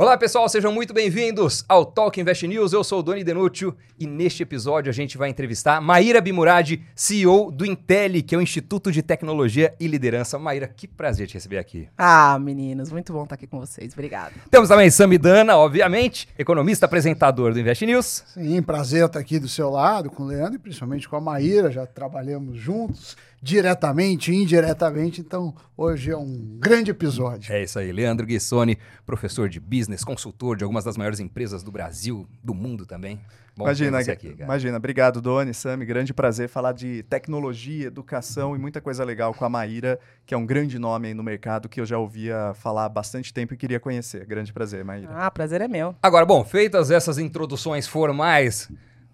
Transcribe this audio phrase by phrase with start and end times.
[0.00, 2.72] Olá pessoal, sejam muito bem-vindos ao Talk Invest News.
[2.72, 7.50] Eu sou o Doni Denúcio e neste episódio a gente vai entrevistar Maíra Bimurad, CEO
[7.50, 10.38] do Intel, que é o Instituto de Tecnologia e Liderança.
[10.38, 11.88] Maíra, que prazer te receber aqui.
[11.98, 13.92] Ah, meninos, muito bom estar aqui com vocês.
[13.92, 14.34] Obrigado.
[14.48, 18.22] Temos também Samidana, obviamente, economista apresentador do Invest News.
[18.28, 21.72] Sim, prazer estar aqui do seu lado com o Leandro e principalmente com a Maíra,
[21.72, 27.52] já trabalhamos juntos diretamente e indiretamente, então hoje é um grande episódio.
[27.52, 31.70] É isso aí, Leandro Guissoni, professor de business, consultor de algumas das maiores empresas do
[31.70, 33.20] Brasil, do mundo também.
[33.56, 38.80] Bom imagina, aqui, imagina, obrigado Doni, Sami, grande prazer falar de tecnologia, educação e muita
[38.80, 41.84] coisa legal com a Maíra, que é um grande nome aí no mercado que eu
[41.84, 44.24] já ouvia falar há bastante tempo e queria conhecer.
[44.26, 45.10] Grande prazer, Maíra.
[45.12, 45.92] Ah, prazer é meu.
[46.00, 48.70] Agora, bom, feitas essas introduções formais,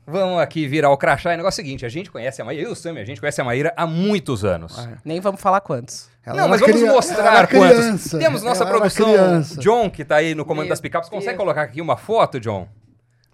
[0.06, 1.32] Vamos aqui virar o crachá.
[1.32, 3.00] E o negócio é o seguinte: a gente conhece a Maíra, eu e o Sammy,
[3.00, 4.78] a gente conhece a Maíra há muitos anos.
[4.78, 4.96] Ah, é.
[5.04, 6.08] Nem vamos falar quantos.
[6.24, 8.10] Ela não, mas vamos mostrar quantos.
[8.10, 11.08] Temos nossa produção, John, que está aí no comando Meu das picapes.
[11.08, 11.38] Consegue Deus.
[11.38, 12.68] colocar aqui uma foto, John?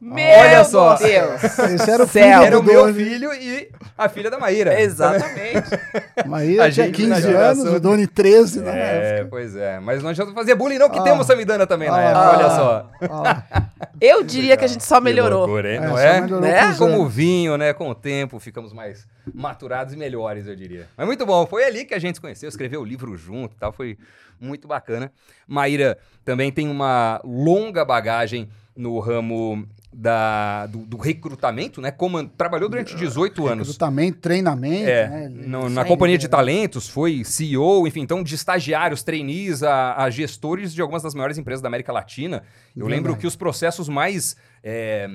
[0.00, 0.94] Meu Olha só.
[0.94, 1.44] Deus!
[1.44, 4.80] Esse era o filho Era o meu filho e a filha da Maíra.
[4.80, 5.68] Exatamente.
[6.26, 9.28] Maíra a tinha 15 anos, o Doni 13 na é, época.
[9.28, 11.02] Pois é, mas não adianta fazer bullying não, que ah.
[11.02, 11.92] temos Samidana também ah.
[11.92, 12.90] na época, olha só.
[13.02, 13.42] Ah.
[14.00, 15.40] Eu diria que a gente só melhorou.
[15.40, 16.20] Loucura, é, não é?
[16.22, 16.74] Né?
[16.78, 17.74] Como o vinho, né?
[17.74, 20.88] Com o tempo ficamos mais maturados e melhores, eu diria.
[20.96, 23.58] Mas muito bom, foi ali que a gente se conheceu, escreveu o livro junto e
[23.58, 23.98] tal, foi
[24.40, 25.12] muito bacana.
[25.46, 31.90] Maíra também tem uma longa bagagem no ramo da, do, do, recrutamento, né?
[31.90, 33.68] Como, trabalhou durante 18 anos.
[33.68, 34.88] Recrutamento, treinamento.
[34.88, 35.28] É, né?
[35.28, 40.72] no, na companhia de talentos, foi CEO, enfim, então de estagiários, trainees a, a gestores
[40.72, 42.44] de algumas das maiores empresas da América Latina.
[42.76, 42.94] Eu Verdade.
[42.94, 45.08] lembro que os processos mais é,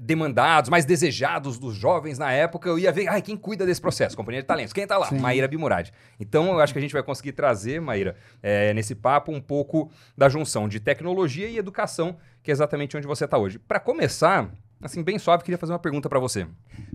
[0.00, 4.16] demandados, mais desejados dos jovens na época, eu ia ver, ai, quem cuida desse processo?
[4.16, 4.72] Companhia de talentos.
[4.72, 5.06] Quem está lá?
[5.06, 5.18] Sim.
[5.18, 5.90] Maíra Bimurad.
[6.18, 9.90] Então, eu acho que a gente vai conseguir trazer, Maíra, é, nesse papo um pouco
[10.16, 13.58] da junção de tecnologia e educação, que é exatamente onde você está hoje.
[13.58, 14.50] Para começar,
[14.82, 16.46] assim, bem suave, queria fazer uma pergunta para você.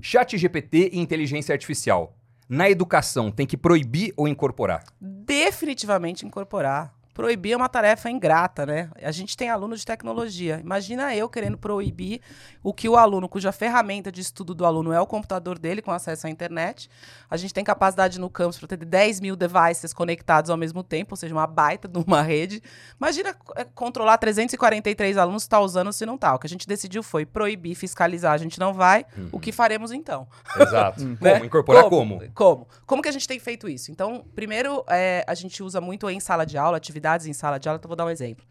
[0.01, 2.17] Chat GPT e inteligência artificial.
[2.47, 4.83] Na educação, tem que proibir ou incorporar?
[5.01, 8.89] Definitivamente incorporar proibir é uma tarefa ingrata, né?
[9.01, 10.59] A gente tem aluno de tecnologia.
[10.61, 12.19] Imagina eu querendo proibir
[12.61, 15.91] o que o aluno, cuja ferramenta de estudo do aluno é o computador dele com
[15.91, 16.89] acesso à internet.
[17.29, 21.13] A gente tem capacidade no campus para ter 10 mil devices conectados ao mesmo tempo,
[21.13, 22.61] ou seja, uma baita de uma rede.
[22.99, 26.35] Imagina é, controlar 343 alunos está usando se não está.
[26.35, 28.33] O que a gente decidiu foi proibir, fiscalizar.
[28.33, 29.05] A gente não vai.
[29.17, 29.29] Uhum.
[29.31, 30.27] O que faremos então?
[30.59, 31.01] Exato.
[31.21, 31.35] né?
[31.35, 31.45] Como?
[31.45, 32.19] Incorporar como?
[32.19, 32.31] como?
[32.33, 32.67] Como?
[32.85, 33.89] Como que a gente tem feito isso?
[33.89, 37.59] Então, primeiro, é, a gente usa muito em sala de aula, atividade atividades em sala
[37.59, 38.45] de aula, então vou dar um exemplo.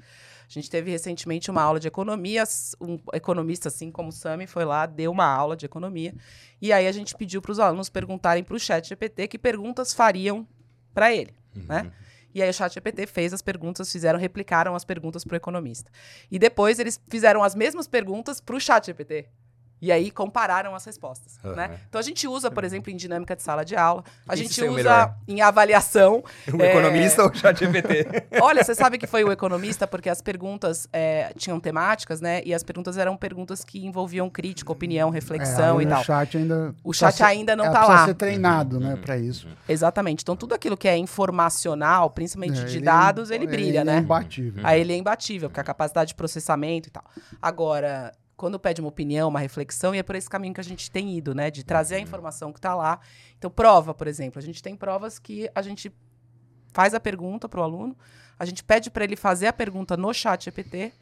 [0.48, 2.44] A gente teve recentemente uma aula de economia,
[2.80, 6.14] um economista, assim como o Sami, foi lá, deu uma aula de economia.
[6.60, 9.92] E aí a gente pediu para os alunos perguntarem para o chat GPT que perguntas
[9.94, 10.46] fariam
[10.92, 11.64] para ele, uhum.
[11.66, 11.92] né?
[12.34, 15.90] E aí o chat GPT fez as perguntas, fizeram, replicaram as perguntas para o economista.
[16.30, 19.28] E depois eles fizeram as mesmas perguntas para o chat GPT.
[19.84, 21.54] E aí compararam as respostas, uhum.
[21.54, 21.78] né?
[21.90, 25.14] Então a gente usa, por exemplo, em dinâmica de sala de aula, a gente usa
[25.28, 26.24] em avaliação.
[26.54, 26.70] O é...
[26.70, 28.06] economista ou o chat GPT?
[28.40, 32.42] Olha, você sabe que foi o economista porque as perguntas é, tinham temáticas, né?
[32.44, 36.00] E as perguntas eram perguntas que envolviam crítica, opinião, reflexão é, e tal.
[36.00, 38.04] O chat ainda O chat ainda não está lá.
[38.06, 39.48] ser treinado, né, para isso.
[39.68, 40.22] Exatamente.
[40.22, 43.96] Então tudo aquilo que é informacional, principalmente é, de ele dados, ele brilha, ele né?
[43.96, 44.62] É imbatível.
[44.64, 47.04] Aí ele é imbatível, porque a capacidade de processamento e tal.
[47.42, 50.90] Agora, quando pede uma opinião, uma reflexão, e é por esse caminho que a gente
[50.90, 51.50] tem ido, né?
[51.50, 52.04] De trazer a uhum.
[52.04, 53.00] informação que está lá.
[53.38, 54.38] Então, prova, por exemplo.
[54.38, 55.92] A gente tem provas que a gente
[56.72, 57.96] faz a pergunta para o aluno,
[58.38, 60.92] a gente pede para ele fazer a pergunta no chat GPT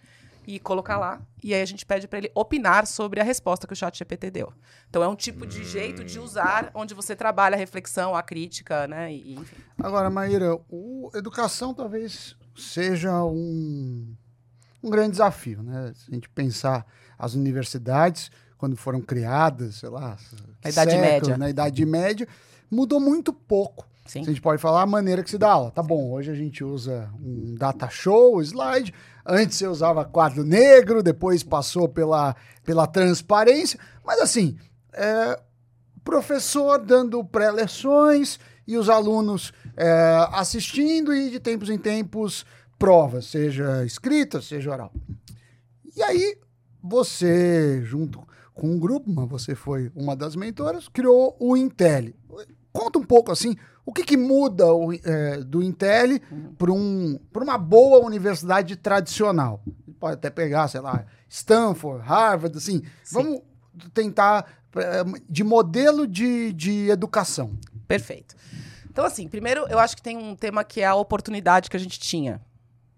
[0.47, 1.21] e colocar lá.
[1.42, 4.31] E aí a gente pede para ele opinar sobre a resposta que o chat GPT
[4.31, 4.53] deu.
[4.88, 8.87] Então é um tipo de jeito de usar onde você trabalha a reflexão, a crítica,
[8.87, 9.12] né?
[9.12, 9.56] E, enfim.
[9.78, 14.15] Agora, Maíra, o educação talvez seja um,
[14.82, 15.92] um grande desafio, né?
[15.94, 16.87] Se a gente pensar
[17.22, 20.16] as universidades, quando foram criadas, sei lá,
[20.65, 21.38] na Idade séculos, Média.
[21.38, 22.28] Na Idade Média,
[22.69, 23.87] mudou muito pouco.
[24.05, 24.22] Sim.
[24.22, 25.71] A gente pode falar a maneira que se dá aula.
[25.71, 28.93] Tá bom, hoje a gente usa um data show, slide.
[29.25, 32.34] Antes você usava quadro negro, depois passou pela,
[32.65, 33.78] pela transparência.
[34.04, 34.59] Mas assim,
[34.92, 35.39] é,
[36.03, 42.45] professor dando pré-leções e os alunos é, assistindo e de tempos em tempos
[42.77, 44.92] provas, seja escrita, seja oral.
[45.95, 46.36] E aí
[46.83, 52.13] você, junto com um grupo, mas você foi uma das mentoras, criou o Intel.
[52.73, 56.21] Conta um pouco assim, o que, que muda o, é, do Intel
[56.57, 59.63] para um, uma boa universidade tradicional?
[59.99, 62.83] Pode até pegar, sei lá, Stanford, Harvard, assim.
[63.05, 63.15] Sim.
[63.15, 63.41] Vamos
[63.95, 64.47] tentar
[64.77, 67.59] é, de modelo de, de educação.
[67.87, 68.34] Perfeito.
[68.91, 71.81] Então, assim, primeiro eu acho que tem um tema que é a oportunidade que a
[71.81, 72.41] gente tinha.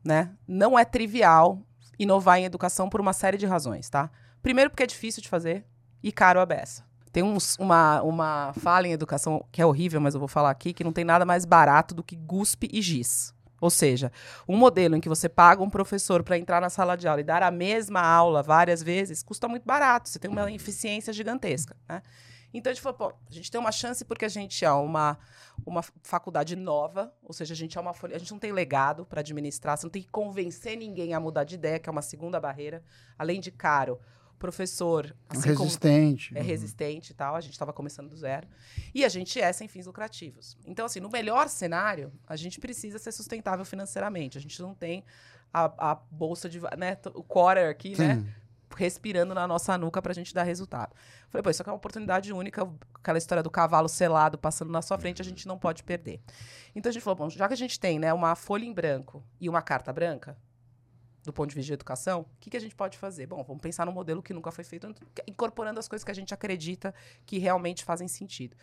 [0.04, 0.30] Né?
[0.46, 1.62] Não é trivial
[1.98, 4.10] inovar em educação por uma série de razões, tá?
[4.42, 5.64] Primeiro, porque é difícil de fazer
[6.02, 6.84] e caro a beça.
[7.12, 10.72] Tem uns, uma, uma fala em educação que é horrível, mas eu vou falar aqui,
[10.72, 13.32] que não tem nada mais barato do que guspe e giz.
[13.60, 14.12] Ou seja,
[14.48, 17.24] um modelo em que você paga um professor para entrar na sala de aula e
[17.24, 20.08] dar a mesma aula várias vezes custa muito barato.
[20.08, 21.74] Você tem uma eficiência gigantesca.
[21.88, 22.02] Né?
[22.54, 25.18] Então a gente falou, pô, a gente tem uma chance porque a gente é uma,
[25.66, 29.04] uma faculdade nova, ou seja, a gente é uma folha, a gente não tem legado
[29.04, 32.00] para administrar, você não tem que convencer ninguém a mudar de ideia, que é uma
[32.00, 32.82] segunda barreira,
[33.18, 33.98] além de caro.
[34.36, 36.36] Professor assim resistente.
[36.36, 38.46] é resistente e tal, a gente estava começando do zero.
[38.94, 40.58] E a gente é sem fins lucrativos.
[40.66, 44.36] Então, assim, no melhor cenário, a gente precisa ser sustentável financeiramente.
[44.36, 45.02] A gente não tem
[45.52, 46.60] a, a bolsa de.
[46.76, 48.20] Né, o quarter aqui, né, Sim.
[48.20, 48.34] né?
[48.76, 50.94] Respirando na nossa nuca para a gente dar resultado.
[51.28, 54.82] Falei, pô, isso aqui é uma oportunidade única, aquela história do cavalo selado passando na
[54.82, 56.20] sua frente, a gente não pode perder.
[56.74, 59.24] Então a gente falou, bom, já que a gente tem né, uma folha em branco
[59.40, 60.36] e uma carta branca,
[61.24, 63.26] do ponto de vista de educação, o que, que a gente pode fazer?
[63.26, 64.94] Bom, vamos pensar num modelo que nunca foi feito,
[65.26, 66.94] incorporando as coisas que a gente acredita
[67.24, 68.54] que realmente fazem sentido.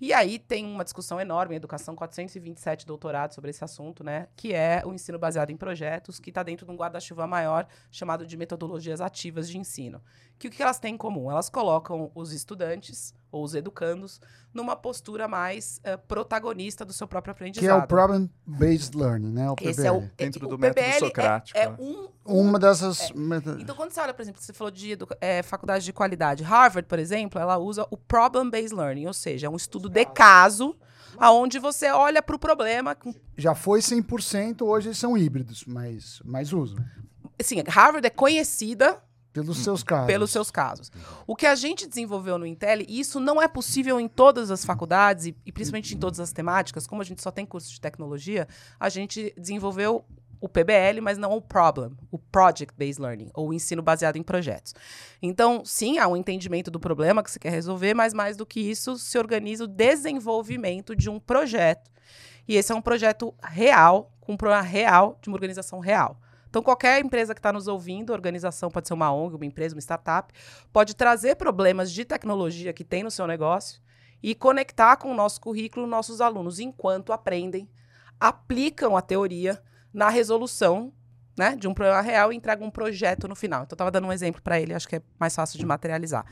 [0.00, 4.28] E aí tem uma discussão enorme educação, 427 doutorados sobre esse assunto, né?
[4.36, 8.26] Que é o ensino baseado em projetos, que está dentro de um guarda-chuva maior chamado
[8.26, 10.02] de metodologias ativas de ensino.
[10.38, 11.30] Que o que elas têm em comum?
[11.30, 14.20] Elas colocam os estudantes ou os educandos
[14.52, 17.64] numa postura mais uh, protagonista do seu próprio aprendizado.
[17.64, 19.50] Que é o Problem-Based Learning, né?
[19.50, 19.70] O PBL.
[19.70, 21.58] Esse é o, Dentro do método é, socrático.
[21.58, 23.00] É, é um, uma dessas...
[23.00, 23.14] É.
[23.58, 26.42] Então, quando você olha, por exemplo, você falou de é, faculdade de qualidade.
[26.44, 30.76] Harvard, por exemplo, ela usa o Problem-Based Learning, ou seja, é um estudo de caso,
[31.16, 32.94] aonde você olha para o problema.
[33.36, 36.84] Já foi 100%, hoje eles são híbridos, mas, mas usam.
[37.40, 39.02] Sim, Harvard é conhecida
[39.32, 40.06] pelos seus casos.
[40.06, 40.92] Pelos seus casos.
[41.26, 44.64] O que a gente desenvolveu no Intel, e isso não é possível em todas as
[44.64, 47.80] faculdades, e, e principalmente em todas as temáticas, como a gente só tem curso de
[47.80, 48.46] tecnologia,
[48.78, 50.04] a gente desenvolveu
[50.42, 54.24] o PBL, mas não o problem, o Project Based Learning, ou o ensino baseado em
[54.24, 54.74] projetos.
[55.22, 58.58] Então, sim, há um entendimento do problema que você quer resolver, mas mais do que
[58.58, 61.88] isso, se organiza o desenvolvimento de um projeto.
[62.48, 66.20] E esse é um projeto real, com um problema real de uma organização real.
[66.52, 69.80] Então, qualquer empresa que está nos ouvindo, organização pode ser uma ONG, uma empresa, uma
[69.80, 70.30] startup,
[70.70, 73.80] pode trazer problemas de tecnologia que tem no seu negócio
[74.22, 77.70] e conectar com o nosso currículo nossos alunos enquanto aprendem,
[78.20, 79.62] aplicam a teoria
[79.94, 80.92] na resolução
[81.38, 83.62] né, de um problema real e entrega um projeto no final.
[83.62, 86.26] Então, eu estava dando um exemplo para ele, acho que é mais fácil de materializar.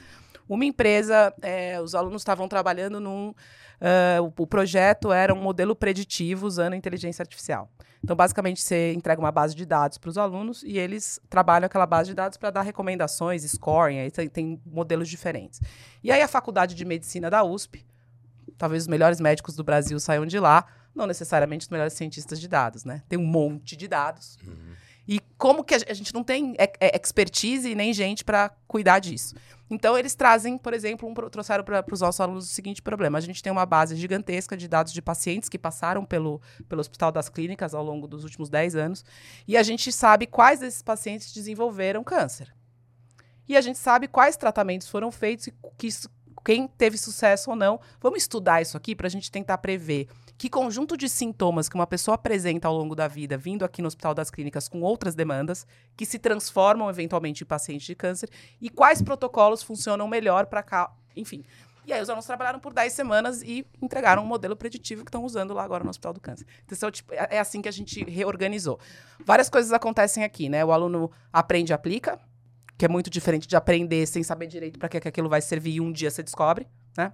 [0.46, 3.34] Uma empresa, é, os alunos estavam trabalhando num.
[3.80, 7.70] Uh, o, o, projeto era um modelo preditivo usando inteligência artificial.
[8.04, 11.86] Então, basicamente, você entrega uma base de dados para os alunos e eles trabalham aquela
[11.86, 15.60] base de dados para dar recomendações, scoring, aí tem, tem modelos diferentes.
[16.02, 17.86] E aí, a faculdade de medicina da USP,
[18.58, 22.48] talvez os melhores médicos do Brasil saiam de lá, não necessariamente os melhores cientistas de
[22.48, 23.02] dados, né?
[23.08, 24.38] Tem um monte de dados.
[24.46, 24.74] Uhum.
[25.08, 26.54] E como que a gente não tem
[26.94, 29.34] expertise nem gente para cuidar disso?
[29.70, 33.20] Então, eles trazem, por exemplo, um, trouxeram para os nossos alunos o seguinte problema: a
[33.20, 37.28] gente tem uma base gigantesca de dados de pacientes que passaram pelo, pelo Hospital das
[37.28, 39.04] Clínicas ao longo dos últimos 10 anos,
[39.46, 42.52] e a gente sabe quais desses pacientes desenvolveram câncer.
[43.48, 45.88] E a gente sabe quais tratamentos foram feitos e que,
[46.44, 47.80] quem teve sucesso ou não.
[48.00, 50.08] Vamos estudar isso aqui para a gente tentar prever
[50.40, 53.88] que conjunto de sintomas que uma pessoa apresenta ao longo da vida, vindo aqui no
[53.88, 58.70] Hospital das Clínicas com outras demandas, que se transformam eventualmente em pacientes de câncer, e
[58.70, 61.44] quais protocolos funcionam melhor para cá, enfim.
[61.86, 65.26] E aí os alunos trabalharam por 10 semanas e entregaram um modelo preditivo que estão
[65.26, 66.46] usando lá agora no Hospital do Câncer.
[66.66, 68.80] Então, tipo, é, é assim que a gente reorganizou.
[69.22, 70.64] Várias coisas acontecem aqui, né?
[70.64, 72.18] O aluno aprende e aplica,
[72.78, 75.72] que é muito diferente de aprender sem saber direito para que, que aquilo vai servir
[75.72, 76.66] e um dia você descobre,
[76.96, 77.12] né?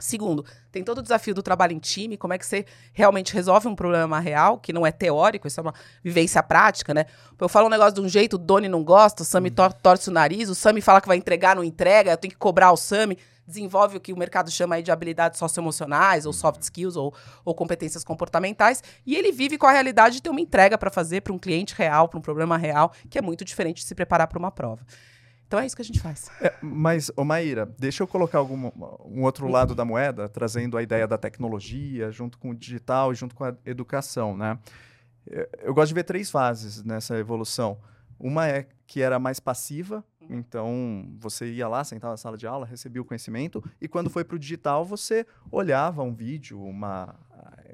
[0.00, 3.66] Segundo, tem todo o desafio do trabalho em time, como é que você realmente resolve
[3.68, 7.06] um problema real, que não é teórico, isso é uma vivência prática, né?
[7.40, 9.54] Eu falo um negócio de um jeito, o Doni não gosta, o Sami uhum.
[9.54, 12.38] tor torce o nariz, o Sami fala que vai entregar, não entrega, eu tenho que
[12.38, 16.60] cobrar o Sami, desenvolve o que o mercado chama aí de habilidades socioemocionais, ou soft
[16.62, 20.76] skills, ou, ou competências comportamentais, e ele vive com a realidade de ter uma entrega
[20.76, 23.86] para fazer para um cliente real, para um problema real, que é muito diferente de
[23.86, 24.84] se preparar para uma prova.
[25.48, 26.30] Então é isso que a gente faz.
[26.42, 28.70] É, mas, ô Maíra, deixa eu colocar algum,
[29.04, 33.14] um outro lado da moeda, trazendo a ideia da tecnologia, junto com o digital e
[33.14, 34.58] junto com a educação, né?
[35.62, 37.78] Eu gosto de ver três fases nessa evolução.
[38.20, 42.66] Uma é que era mais passiva, Então, você ia lá, sentava na sala de aula,
[42.66, 47.14] recebia o conhecimento, e quando foi para o digital, você olhava um vídeo, uma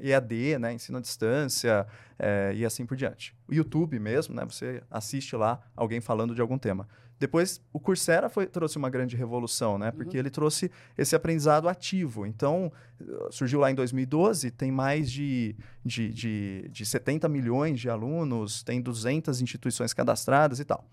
[0.01, 1.87] EAD, né, ensino à distância,
[2.19, 3.35] é, e assim por diante.
[3.49, 6.89] O YouTube mesmo, né, você assiste lá alguém falando de algum tema.
[7.25, 9.91] Depois, o Coursera foi, trouxe uma grande revolução, né?
[9.91, 10.21] Porque uhum.
[10.21, 12.27] ele trouxe esse aprendizado ativo.
[12.27, 12.71] Então,
[13.31, 18.79] surgiu lá em 2012, tem mais de, de, de, de 70 milhões de alunos, tem
[18.79, 20.85] 200 instituições cadastradas e tal.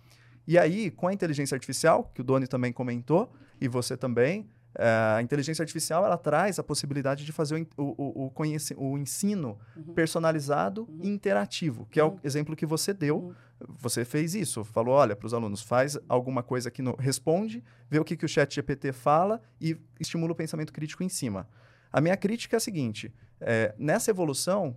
[0.47, 4.87] E aí, com a inteligência artificial, que o Doni também comentou, e você também, é,
[5.17, 8.33] a inteligência artificial ela traz a possibilidade de fazer o, o, o,
[8.77, 9.93] o ensino uhum.
[9.93, 10.99] personalizado uhum.
[11.03, 12.19] e interativo, que é o uhum.
[12.23, 13.33] exemplo que você deu.
[13.67, 17.99] Você fez isso, falou: olha, para os alunos, faz alguma coisa que no, responde, vê
[17.99, 21.47] o que, que o chat GPT fala e estimula o pensamento crítico em cima.
[21.91, 24.75] A minha crítica é a seguinte: é, nessa evolução,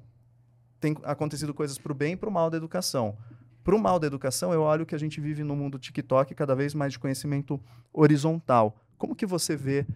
[0.81, 3.17] tem acontecido coisas para o bem e para o mal da educação.
[3.63, 6.55] Para o mal da educação, eu olho que a gente vive no mundo TikTok cada
[6.55, 7.59] vez mais de conhecimento
[7.93, 8.77] horizontal.
[8.99, 9.87] Como que você vê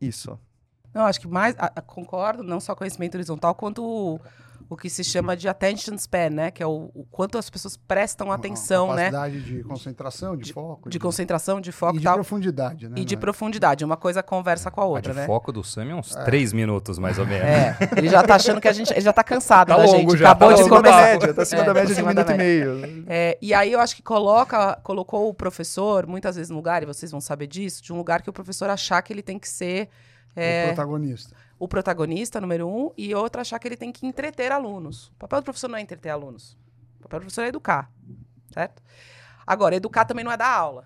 [0.00, 0.38] isso?
[0.94, 4.18] Não, acho que mais, a, concordo, não só conhecimento horizontal, quanto
[4.70, 6.50] o, que se chama de attention span, né?
[6.52, 9.10] Que é o, o quanto as pessoas prestam atenção, Uma né?
[9.10, 10.88] capacidade de concentração, de, de foco.
[10.88, 12.14] De, de, concentração, de foco e de tal.
[12.14, 12.94] profundidade, né?
[12.96, 13.18] E de é?
[13.18, 13.84] profundidade.
[13.84, 15.26] Uma coisa conversa com a outra, a de né?
[15.26, 16.22] foco do Sam é uns é.
[16.24, 17.44] três minutos, mais ou menos.
[17.44, 18.92] É, ele já tá achando que a gente...
[18.92, 20.18] Ele já tá cansado tá da longo gente.
[20.18, 21.02] Já, Acabou tá de longo começar.
[21.02, 23.04] Média, tá acima é, da média de um minuto e meio.
[23.08, 26.86] É, e aí eu acho que coloca, colocou o professor, muitas vezes no lugar, e
[26.86, 29.48] vocês vão saber disso, de um lugar que o professor achar que ele tem que
[29.48, 29.88] ser...
[30.36, 34.50] É, o protagonista o protagonista, número um, e outra achar que ele tem que entreter
[34.50, 35.08] alunos.
[35.08, 36.56] O papel do professor não é entreter alunos.
[36.98, 37.92] O papel do professor é educar,
[38.50, 38.82] certo?
[39.50, 40.84] Agora, educar também não é dar aula.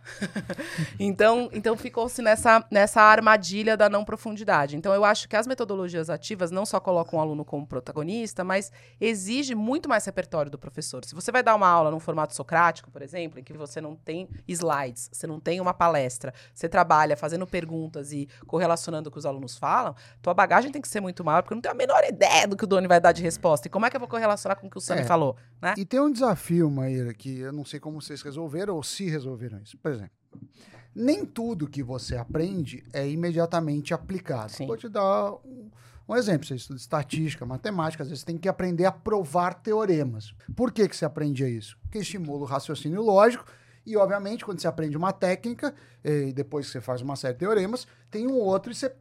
[0.99, 4.75] então, então ficou-se nessa, nessa armadilha da não profundidade.
[4.75, 8.73] Então, eu acho que as metodologias ativas não só colocam o aluno como protagonista, mas
[8.99, 11.05] exige muito mais repertório do professor.
[11.05, 13.95] Se você vai dar uma aula num formato socrático, por exemplo, em que você não
[13.95, 19.19] tem slides, você não tem uma palestra, você trabalha fazendo perguntas e correlacionando o que
[19.19, 21.77] os alunos falam, tua bagagem tem que ser muito maior, porque eu não tenho a
[21.77, 23.69] menor ideia do que o Doni vai dar de resposta.
[23.69, 25.05] E como é que eu vou correlacionar com o que o Sami é.
[25.05, 25.37] falou?
[25.61, 25.75] Né?
[25.77, 29.09] E tem um desafio, Maíra, que eu não sei como vocês resolveram resolveram ou se
[29.09, 29.77] resolveram isso.
[29.79, 30.13] Por exemplo,
[30.95, 34.53] nem tudo que você aprende é imediatamente aplicado.
[34.53, 34.67] Sim.
[34.67, 35.71] Vou te dar um,
[36.09, 36.47] um, exemplo.
[36.47, 40.35] Você estuda estatística, matemática, às vezes você tem que aprender a provar teoremas.
[40.55, 41.77] Por que, que você aprende isso?
[41.83, 43.45] Porque estimula o raciocínio lógico
[43.85, 47.41] e, obviamente, quando você aprende uma técnica, e depois que você faz uma série de
[47.41, 48.95] teoremas, tem um outro e você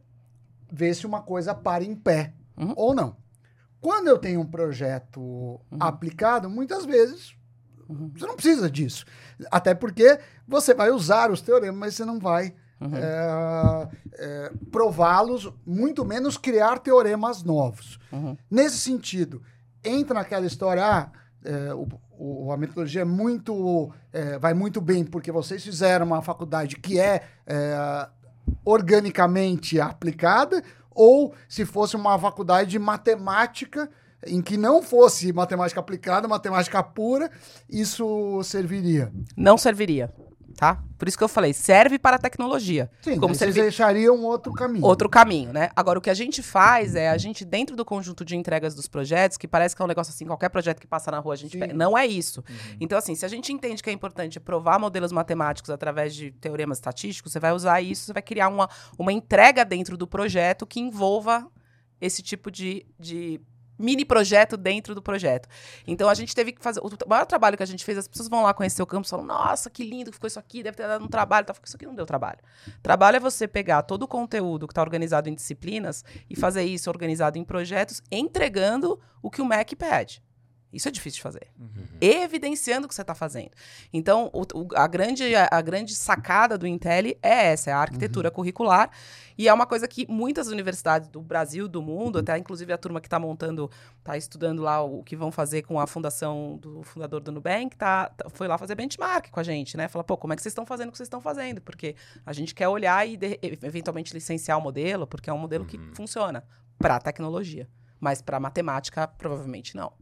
[0.70, 2.74] vê se uma coisa para em pé uhum.
[2.76, 3.16] ou não.
[3.80, 5.78] Quando eu tenho um projeto uhum.
[5.78, 7.36] aplicado, muitas vezes
[7.88, 8.10] Uhum.
[8.16, 9.04] Você não precisa disso.
[9.50, 12.96] Até porque você vai usar os teoremas, mas você não vai uhum.
[12.96, 17.98] é, é, prová-los, muito menos criar teoremas novos.
[18.12, 18.36] Uhum.
[18.50, 19.42] Nesse sentido,
[19.82, 21.10] entra naquela história, ah,
[21.44, 21.86] é, o,
[22.18, 23.92] o, a metodologia é muito,
[24.40, 27.22] vai muito bem porque vocês fizeram uma faculdade que é
[28.64, 33.90] organicamente aplicada, ou se fosse uma faculdade de matemática
[34.26, 37.30] em que não fosse matemática aplicada, matemática pura,
[37.68, 39.12] isso serviria?
[39.36, 40.12] Não serviria.
[40.56, 40.80] Tá?
[40.96, 42.88] Por isso que eu falei, serve para a tecnologia.
[43.02, 44.84] Sim, como você deixaria um outro caminho.
[44.84, 45.70] Outro caminho, né?
[45.74, 48.86] Agora, o que a gente faz é, a gente, dentro do conjunto de entregas dos
[48.86, 51.36] projetos, que parece que é um negócio assim, qualquer projeto que passa na rua, a
[51.36, 52.44] gente pega, Não é isso.
[52.48, 52.76] Uhum.
[52.80, 56.78] Então, assim, se a gente entende que é importante provar modelos matemáticos através de teoremas
[56.78, 60.78] estatísticos, você vai usar isso, você vai criar uma, uma entrega dentro do projeto que
[60.78, 61.50] envolva
[62.00, 63.40] esse tipo de, de
[63.84, 65.48] mini projeto dentro do projeto.
[65.86, 66.80] Então a gente teve que fazer.
[66.80, 69.10] O maior trabalho que a gente fez, as pessoas vão lá conhecer o campus e
[69.10, 71.46] falam: Nossa, que lindo que ficou isso aqui, deve ter dado um trabalho.
[71.46, 72.38] Tá, isso aqui não deu trabalho.
[72.82, 76.88] Trabalho é você pegar todo o conteúdo que está organizado em disciplinas e fazer isso
[76.88, 80.22] organizado em projetos, entregando o que o MEC pede.
[80.74, 81.46] Isso é difícil de fazer.
[81.58, 81.84] Uhum.
[82.00, 83.52] Evidenciando o que você está fazendo.
[83.92, 87.78] Então, o, o, a, grande, a, a, grande sacada do Intel é essa, é a
[87.78, 88.34] arquitetura uhum.
[88.34, 88.90] curricular.
[89.36, 93.00] E é uma coisa que muitas universidades do Brasil, do mundo, até inclusive a turma
[93.00, 97.20] que está montando, está estudando lá o que vão fazer com a fundação do fundador
[97.20, 99.88] do Nubank, tá, tá, foi lá fazer benchmark com a gente, né?
[99.88, 101.60] Fala, pô, como é que vocês estão fazendo o que vocês estão fazendo?
[101.60, 105.64] Porque a gente quer olhar e de, eventualmente licenciar o modelo, porque é um modelo
[105.64, 105.68] uhum.
[105.68, 106.44] que funciona
[106.78, 107.68] para tecnologia.
[108.00, 109.92] Mas para matemática, provavelmente não.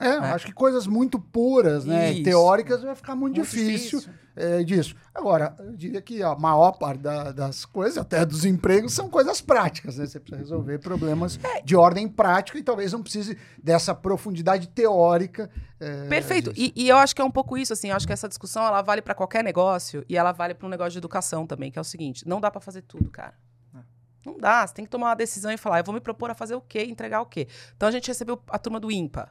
[0.00, 0.32] É, né?
[0.32, 2.12] acho que coisas muito puras, né?
[2.12, 2.22] Isso.
[2.22, 4.20] Teóricas vai ficar muito, muito difícil, difícil.
[4.34, 4.96] É, disso.
[5.14, 9.42] Agora, eu diria que a maior parte da, das coisas, até dos empregos, são coisas
[9.42, 10.06] práticas, né?
[10.06, 11.60] Você precisa resolver problemas é.
[11.60, 15.50] de ordem prática e talvez não precise dessa profundidade teórica.
[15.78, 16.50] É, Perfeito.
[16.56, 17.90] E, e, eu acho que é um pouco isso, assim.
[17.90, 20.70] Eu acho que essa discussão ela vale para qualquer negócio e ela vale para um
[20.70, 23.34] negócio de educação também, que é o seguinte: não dá para fazer tudo, cara.
[23.76, 23.80] É.
[24.24, 26.34] Não dá, você tem que tomar uma decisão e falar, eu vou me propor a
[26.34, 27.46] fazer o quê, entregar o quê.
[27.76, 29.28] Então a gente recebeu a turma do IMPA,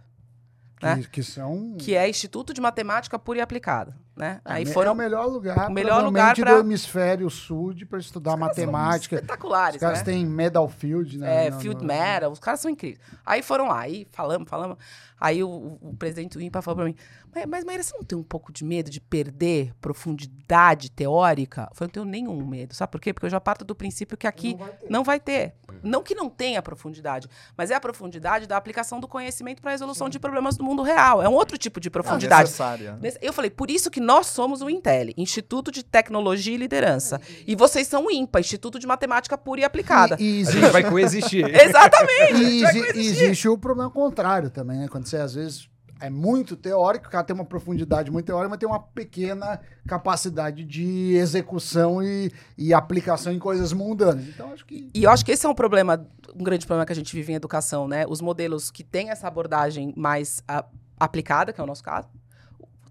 [0.82, 0.98] né?
[0.98, 1.76] Que, que, são...
[1.78, 3.96] que é Instituto de Matemática Pura e Aplicada.
[4.20, 4.42] Né?
[4.44, 6.56] É, Aí foram é o melhor lugar, o melhor lugar pra...
[6.56, 9.16] do hemisfério sul para estudar os matemática.
[9.16, 10.04] espetaculares, Os caras né?
[10.04, 11.46] têm medal field, né?
[11.46, 11.88] É, no, field no...
[11.88, 13.00] medal, os caras são incríveis.
[13.26, 14.78] Aí foram lá, aí falamos, falamos.
[15.18, 16.96] Aí o, o presidente do IMPA falou para mim:
[17.34, 21.68] mas, mas Maíra, você não tem um pouco de medo de perder profundidade teórica?
[21.70, 22.74] Eu falei, não tenho nenhum medo.
[22.74, 23.14] Sabe por quê?
[23.14, 24.90] Porque eu já parto do princípio que aqui não vai ter.
[24.90, 25.54] Não, vai ter.
[25.84, 29.74] não que não tenha profundidade, mas é a profundidade da aplicação do conhecimento para a
[29.74, 30.12] resolução Sim.
[30.12, 31.22] de problemas do mundo real.
[31.22, 32.42] É um outro tipo de profundidade.
[32.42, 33.00] É necessária.
[33.22, 37.22] Eu falei, por isso que nós somos o Intel, Instituto de Tecnologia e Liderança.
[37.46, 40.18] E vocês são o IMPA, Instituto de Matemática Pura e Aplicada.
[40.20, 40.58] E, e existe...
[40.58, 41.46] A gente vai coexistir.
[41.54, 42.42] Exatamente.
[42.42, 42.64] E,
[42.98, 44.88] e existe o problema contrário também, né?
[44.88, 45.70] Quando você às vezes
[46.02, 50.64] é muito teórico, o cara tem uma profundidade muito teórica, mas tem uma pequena capacidade
[50.64, 54.28] de execução e, e aplicação em coisas mundanas.
[54.28, 54.90] Então, acho que.
[54.92, 56.04] E eu acho que esse é um problema,
[56.36, 58.08] um grande problema que a gente vive em educação, né?
[58.10, 60.66] Os modelos que têm essa abordagem mais a,
[61.00, 62.10] aplicada, que é o nosso caso,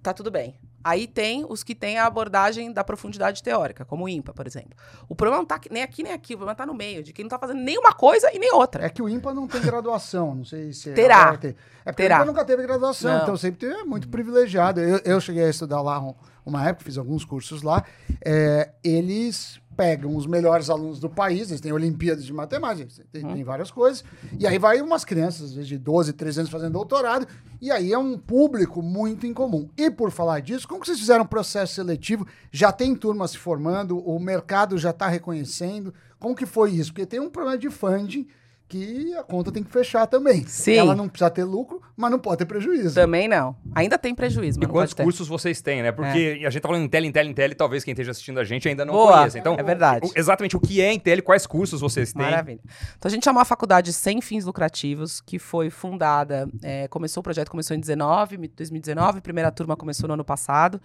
[0.00, 0.54] tá tudo bem.
[0.88, 4.70] Aí tem os que têm a abordagem da profundidade teórica, como o IMPA, por exemplo.
[5.06, 7.24] O problema não está nem aqui nem aqui, o problema está no meio, de quem
[7.24, 8.86] não está fazendo nenhuma coisa e nem outra.
[8.86, 10.94] É que o IMPA não tem graduação, não sei se...
[10.94, 11.36] Terá.
[11.36, 11.56] Ter.
[11.84, 12.16] É porque Terá.
[12.16, 13.22] o IMPA nunca teve graduação, não.
[13.22, 14.80] então sempre é muito privilegiado.
[14.80, 16.02] Eu, eu, cheguei a estudar lá
[16.46, 17.84] uma época, fiz alguns cursos lá.
[18.24, 23.44] É, eles pegam os melhores alunos do país, eles têm Olimpíadas de Matemática, tem, tem,
[23.44, 24.04] várias coisas,
[24.36, 27.28] e aí vai umas crianças, às vezes de 12, 13 anos fazendo doutorado,
[27.60, 29.68] e aí é um público muito incomum.
[29.76, 32.26] E por falar disso, como que vocês fizeram um processo seletivo?
[32.50, 36.92] Já tem turma se formando, o mercado já está reconhecendo, como que foi isso?
[36.92, 38.26] Porque tem um problema de funding
[38.68, 40.44] que a conta tem que fechar também.
[40.46, 40.74] Sim.
[40.74, 42.94] Ela não precisa ter lucro, mas não pode ter prejuízo.
[42.94, 43.56] Também não.
[43.74, 44.60] Ainda tem prejuízo.
[44.62, 45.90] e quantos cursos vocês têm, né?
[45.90, 46.46] Porque é.
[46.46, 48.84] a gente tá falando Intel, Intel, Intel, e talvez quem esteja assistindo a gente ainda
[48.84, 49.18] não Boa.
[49.18, 49.38] conheça.
[49.38, 50.06] Então, é verdade.
[50.06, 52.22] O, exatamente o que é Intel e quais cursos vocês têm.
[52.22, 52.60] Maravilha.
[52.98, 57.24] Então a gente é uma faculdade sem fins lucrativos que foi fundada, é, começou o
[57.24, 60.80] projeto começou em 19, 2019, a primeira turma começou no ano passado.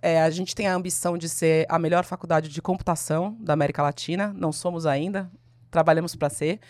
[0.00, 3.82] É, a gente tem a ambição de ser a melhor faculdade de computação da América
[3.82, 4.32] Latina.
[4.36, 5.28] Não somos ainda,
[5.70, 6.60] trabalhamos para ser.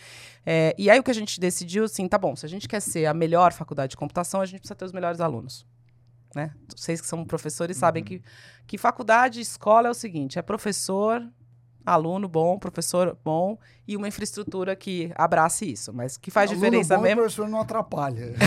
[0.45, 2.81] É, e aí o que a gente decidiu, assim, tá bom, se a gente quer
[2.81, 5.67] ser a melhor faculdade de computação, a gente precisa ter os melhores alunos.
[6.35, 6.55] Né?
[6.75, 7.81] Vocês que são professores uhum.
[7.81, 8.23] sabem que,
[8.67, 11.23] que faculdade, escola é o seguinte, é professor,
[11.93, 15.93] aluno bom, professor bom e uma infraestrutura que abrace isso.
[15.93, 17.21] Mas que faz aluno diferença bom mesmo.
[17.21, 18.35] o professor não atrapalha.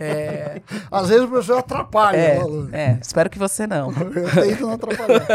[0.00, 0.62] É, é...
[0.90, 2.74] Às vezes o professor atrapalha é, o aluno.
[2.74, 3.90] É, espero que você não.
[3.92, 5.26] Eu tento não atrapalhar.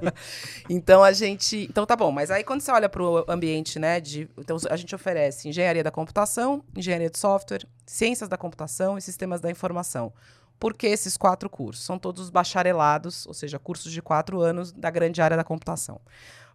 [0.68, 1.66] então a gente.
[1.68, 4.00] Então tá bom, mas aí quando você olha para o ambiente, né?
[4.00, 9.02] De, então a gente oferece engenharia da computação, engenharia de software, ciências da computação e
[9.02, 10.12] sistemas da informação.
[10.60, 11.82] Por que esses quatro cursos?
[11.82, 15.98] São todos bacharelados, ou seja, cursos de quatro anos da grande área da computação.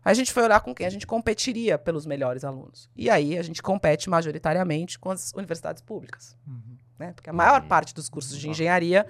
[0.05, 2.87] A gente foi olhar com quem a gente competiria pelos melhores alunos.
[2.95, 6.37] E aí a gente compete majoritariamente com as universidades públicas.
[6.47, 6.77] Uhum.
[6.99, 7.11] Né?
[7.13, 7.67] Porque a maior uhum.
[7.67, 9.07] parte dos cursos de engenharia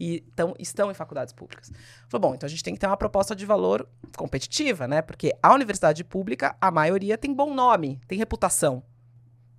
[0.00, 1.70] e tão, estão em faculdades públicas.
[2.08, 5.02] Falou, bom, então a gente tem que ter uma proposta de valor competitiva, né?
[5.02, 8.82] Porque a universidade pública, a maioria tem bom nome, tem reputação.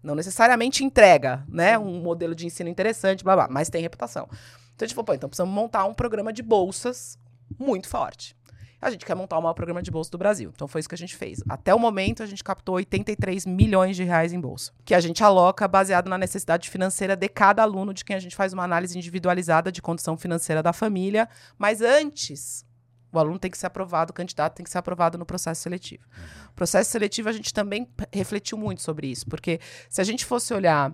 [0.02, 1.78] Não necessariamente entrega, né?
[1.78, 4.28] Um modelo de ensino interessante, blá blá, mas tem reputação.
[4.73, 7.19] Então a gente falou, pô, então precisamos montar um programa de bolsas
[7.60, 8.36] muito forte.
[8.82, 10.52] A gente quer montar o maior programa de bolsa do Brasil.
[10.54, 11.44] Então foi isso que a gente fez.
[11.50, 15.24] Até o momento, a gente captou 83 milhões de reais em bolsa, que a gente
[15.24, 18.98] aloca baseado na necessidade financeira de cada aluno, de quem a gente faz uma análise
[18.98, 21.28] individualizada de condição financeira da família.
[21.58, 22.65] Mas antes,
[23.12, 26.06] o aluno tem que ser aprovado, o candidato tem que ser aprovado no processo seletivo.
[26.52, 30.54] O processo seletivo, a gente também refletiu muito sobre isso, porque se a gente fosse
[30.54, 30.94] olhar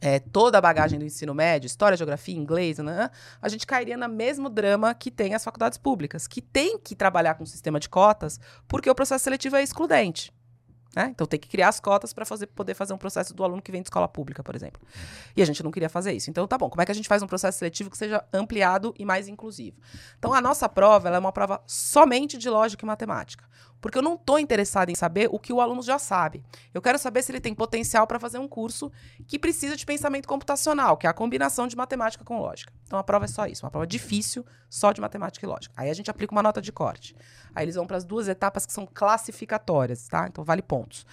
[0.00, 4.08] é, toda a bagagem do ensino médio, história, geografia, inglês, né, a gente cairia no
[4.08, 7.88] mesmo drama que tem as faculdades públicas, que tem que trabalhar com o sistema de
[7.88, 10.32] cotas, porque o processo seletivo é excludente.
[10.96, 11.10] Né?
[11.10, 13.70] Então tem que criar as cotas para fazer, poder fazer um processo do aluno que
[13.70, 14.80] vem de escola pública, por exemplo.
[15.36, 16.30] E a gente não queria fazer isso.
[16.30, 18.94] Então tá bom, como é que a gente faz um processo seletivo que seja ampliado
[18.98, 19.76] e mais inclusivo?
[20.18, 23.44] Então a nossa prova é uma prova somente de lógica e matemática.
[23.80, 26.42] Porque eu não estou interessado em saber o que o aluno já sabe.
[26.74, 28.90] Eu quero saber se ele tem potencial para fazer um curso
[29.26, 32.72] que precisa de pensamento computacional, que é a combinação de matemática com lógica.
[32.86, 35.74] Então a prova é só isso, uma prova difícil, só de matemática e lógica.
[35.76, 37.14] Aí a gente aplica uma nota de corte.
[37.54, 40.26] Aí eles vão para as duas etapas que são classificatórias, tá?
[40.26, 41.06] Então vale pontos.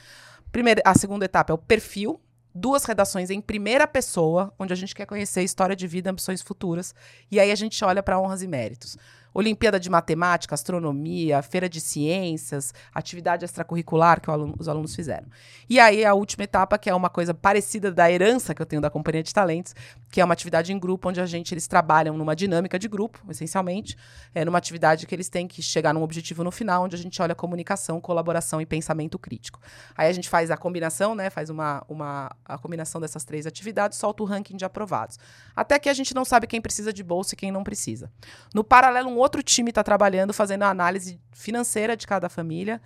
[0.51, 2.19] Primeira, a segunda etapa é o perfil,
[2.56, 6.95] duas redações em primeira pessoa, onde a gente quer conhecer história de vida, ambições futuras,
[7.30, 8.97] e aí a gente olha para honras e méritos.
[9.38, 15.28] Olimpíada de Matemática, Astronomia, Feira de Ciências, atividade extracurricular que aluno, os alunos fizeram.
[15.69, 18.82] E aí a última etapa, que é uma coisa parecida da herança que eu tenho
[18.82, 19.76] da Companhia de Talentos,
[20.10, 23.19] que é uma atividade em grupo, onde a gente, eles trabalham numa dinâmica de grupo,
[23.30, 23.98] essencialmente,
[24.34, 27.21] é numa atividade que eles têm que chegar num objetivo no final, onde a gente
[27.21, 29.60] olha comunicação, colaboração e pensamento crítico.
[29.98, 33.98] Aí a gente faz a combinação, né, faz uma, uma a combinação dessas três atividades,
[33.98, 35.19] solta o ranking de aprovados.
[35.54, 38.10] Até que a gente não sabe quem precisa de bolsa e quem não precisa.
[38.54, 42.81] No paralelo, um outro time está trabalhando, fazendo a análise financeira de cada família.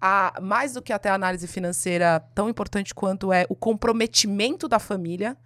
[0.00, 4.78] A, mais do que até a análise financeira, tão importante quanto é o comprometimento da
[4.78, 5.36] família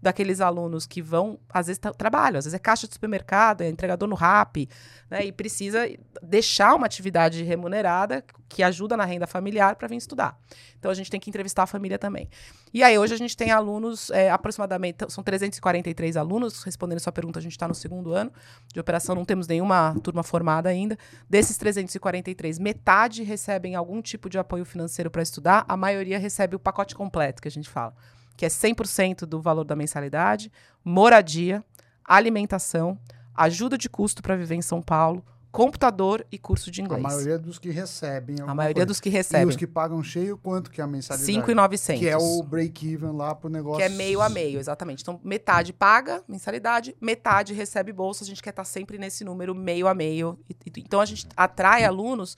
[0.00, 4.08] daqueles alunos que vão, às vezes, trabalham, às vezes é caixa de supermercado, é entregador
[4.08, 4.68] no RAP,
[5.10, 5.88] né, e precisa
[6.22, 10.38] deixar uma atividade remunerada que ajuda na renda familiar para vir estudar.
[10.78, 12.28] Então a gente tem que entrevistar a família também.
[12.72, 17.38] E aí hoje a gente tem alunos, é, aproximadamente, são 343 alunos, respondendo sua pergunta,
[17.38, 18.32] a gente está no segundo ano
[18.72, 20.96] de operação, não temos nenhuma turma formada ainda.
[21.28, 26.58] Desses 343, metade recebem algum tipo de apoio financeiro para estudar, a maioria recebe o
[26.58, 27.94] pacote completo, que a gente fala
[28.36, 30.50] que é 100% do valor da mensalidade,
[30.84, 31.64] moradia,
[32.04, 32.98] alimentação,
[33.34, 35.24] ajuda de custo para viver em São Paulo,
[35.56, 37.02] computador e curso de inglês.
[37.02, 38.36] A maioria dos que recebem.
[38.42, 38.86] A maioria coisa.
[38.86, 39.46] dos que recebem.
[39.46, 41.32] E os que pagam cheio, quanto que é a mensalidade?
[41.32, 42.02] 5,900.
[42.02, 43.78] Que é o break-even lá pro negócio.
[43.78, 45.02] Que é meio a meio, exatamente.
[45.02, 48.22] Então, metade paga mensalidade, metade recebe bolsa.
[48.22, 50.38] A gente quer estar sempre nesse número meio a meio.
[50.76, 52.36] Então, a gente atrai alunos.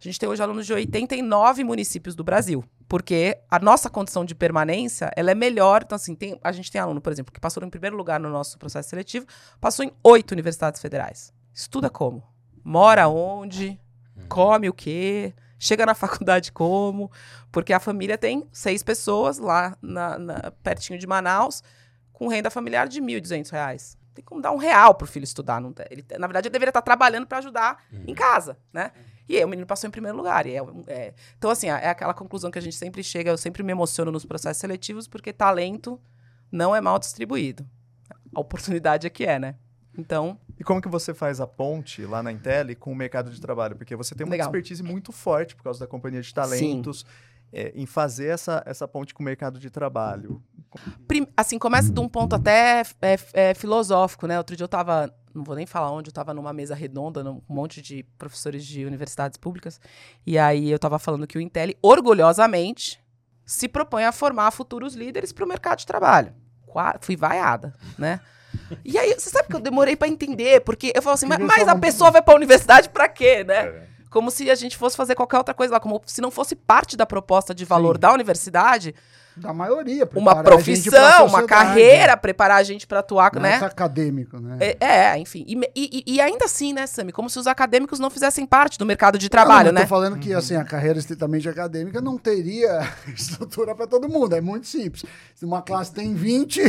[0.00, 4.34] A gente tem hoje alunos de 89 municípios do Brasil porque a nossa condição de
[4.34, 5.82] permanência ela é melhor.
[5.84, 8.28] Então, assim, tem, a gente tem aluno, por exemplo, que passou em primeiro lugar no
[8.28, 9.26] nosso processo seletivo,
[9.60, 11.32] passou em oito universidades federais.
[11.54, 12.24] Estuda como?
[12.64, 13.80] Mora onde?
[14.16, 14.28] Uhum.
[14.28, 15.34] Come o quê?
[15.58, 17.10] Chega na faculdade como?
[17.52, 21.62] Porque a família tem seis pessoas lá na, na, pertinho de Manaus,
[22.12, 23.96] com renda familiar de R$ 1.200.
[24.14, 25.60] Tem como dar um real pro filho estudar.
[25.60, 28.04] Não, ele, na verdade, ele deveria estar trabalhando para ajudar uhum.
[28.06, 28.92] em casa, né?
[29.28, 30.44] E aí o menino passou em primeiro lugar.
[30.44, 30.56] É,
[30.88, 34.10] é, então, assim, é aquela conclusão que a gente sempre chega, eu sempre me emociono
[34.10, 36.00] nos processos seletivos, porque talento
[36.50, 37.64] não é mal distribuído.
[38.34, 39.54] A oportunidade é que é, né?
[39.96, 40.38] Então.
[40.60, 43.76] E como que você faz a ponte lá na Intel com o mercado de trabalho?
[43.76, 44.46] Porque você tem uma legal.
[44.46, 47.06] expertise muito forte por causa da companhia de talentos.
[47.52, 50.40] É, em fazer essa, essa ponte com o mercado de trabalho?
[51.36, 54.38] Assim, começa de um ponto até é, é, filosófico, né?
[54.38, 57.40] Outro dia eu estava não vou nem falar onde, eu estava numa mesa redonda, num
[57.48, 59.80] monte de professores de universidades públicas,
[60.26, 63.00] e aí eu estava falando que o Intel, orgulhosamente,
[63.44, 66.34] se propõe a formar futuros líderes para o mercado de trabalho.
[66.66, 68.20] Qua fui vaiada, né?
[68.84, 71.68] E aí, você sabe que eu demorei para entender, porque eu falo assim, mas, mas
[71.68, 73.66] a pessoa vai para a universidade para quê, né?
[73.66, 73.82] É.
[74.10, 76.96] Como se a gente fosse fazer qualquer outra coisa lá, como se não fosse parte
[76.96, 78.00] da proposta de valor Sim.
[78.00, 78.94] da universidade
[79.36, 80.08] da maioria.
[80.14, 83.58] Uma profissão, uma carreira, preparar a gente para atuar, não né?
[83.60, 84.56] É acadêmico, né?
[84.60, 85.44] É, é enfim.
[85.46, 87.12] E, e, e, ainda assim, né, Sami?
[87.12, 89.80] Como se os acadêmicos não fizessem parte do mercado de trabalho, não, né?
[89.80, 94.34] Eu tô falando que, assim, a carreira estritamente acadêmica não teria estrutura para todo mundo.
[94.34, 95.04] É muito simples.
[95.34, 96.60] Se uma classe tem 20,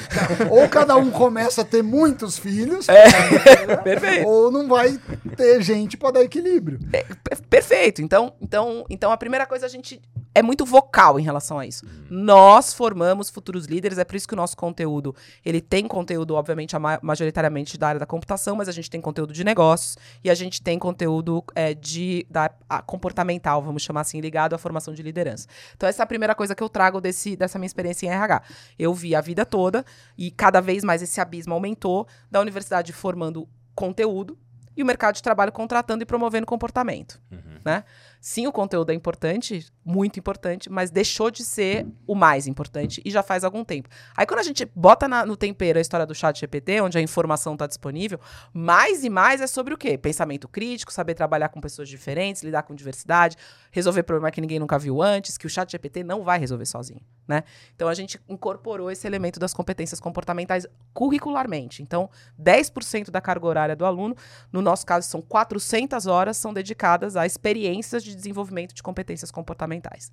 [0.50, 3.76] ou cada um começa a ter muitos filhos, é.
[3.82, 4.28] perfeito.
[4.28, 4.98] ou não vai
[5.36, 6.78] ter gente para dar equilíbrio.
[6.92, 7.04] É,
[7.48, 8.02] perfeito.
[8.02, 10.00] Então, então, então, a primeira coisa a gente
[10.34, 11.84] é muito vocal em relação a isso.
[12.10, 16.74] Nós formamos futuros líderes, é por isso que o nosso conteúdo, ele tem conteúdo, obviamente,
[17.00, 20.60] majoritariamente da área da computação, mas a gente tem conteúdo de negócios e a gente
[20.60, 22.48] tem conteúdo é, de da,
[22.84, 25.46] comportamental, vamos chamar assim, ligado à formação de liderança.
[25.76, 28.42] Então, essa é a primeira coisa que eu trago desse, dessa minha experiência em RH.
[28.78, 29.84] Eu vi a vida toda
[30.18, 34.36] e cada vez mais esse abismo aumentou da universidade formando conteúdo
[34.76, 37.60] e o mercado de trabalho contratando e promovendo comportamento, uhum.
[37.64, 37.84] né?
[38.20, 43.10] Sim, o conteúdo é importante, muito importante, mas deixou de ser o mais importante e
[43.10, 43.88] já faz algum tempo.
[44.14, 47.00] Aí quando a gente bota na, no tempero a história do chat GPT, onde a
[47.00, 48.20] informação está disponível,
[48.52, 49.96] mais e mais é sobre o quê?
[49.96, 53.38] Pensamento crítico, saber trabalhar com pessoas diferentes, lidar com diversidade,
[53.70, 57.00] resolver problema que ninguém nunca viu antes, que o chat GPT não vai resolver sozinho,
[57.26, 57.44] né?
[57.74, 61.82] Então a gente incorporou esse elemento das competências comportamentais curricularmente.
[61.82, 64.14] Então, 10% da carga horária do aluno,
[64.52, 69.30] no nosso caso são 400 horas, são dedicadas a experiências de de desenvolvimento de competências
[69.30, 70.12] comportamentais.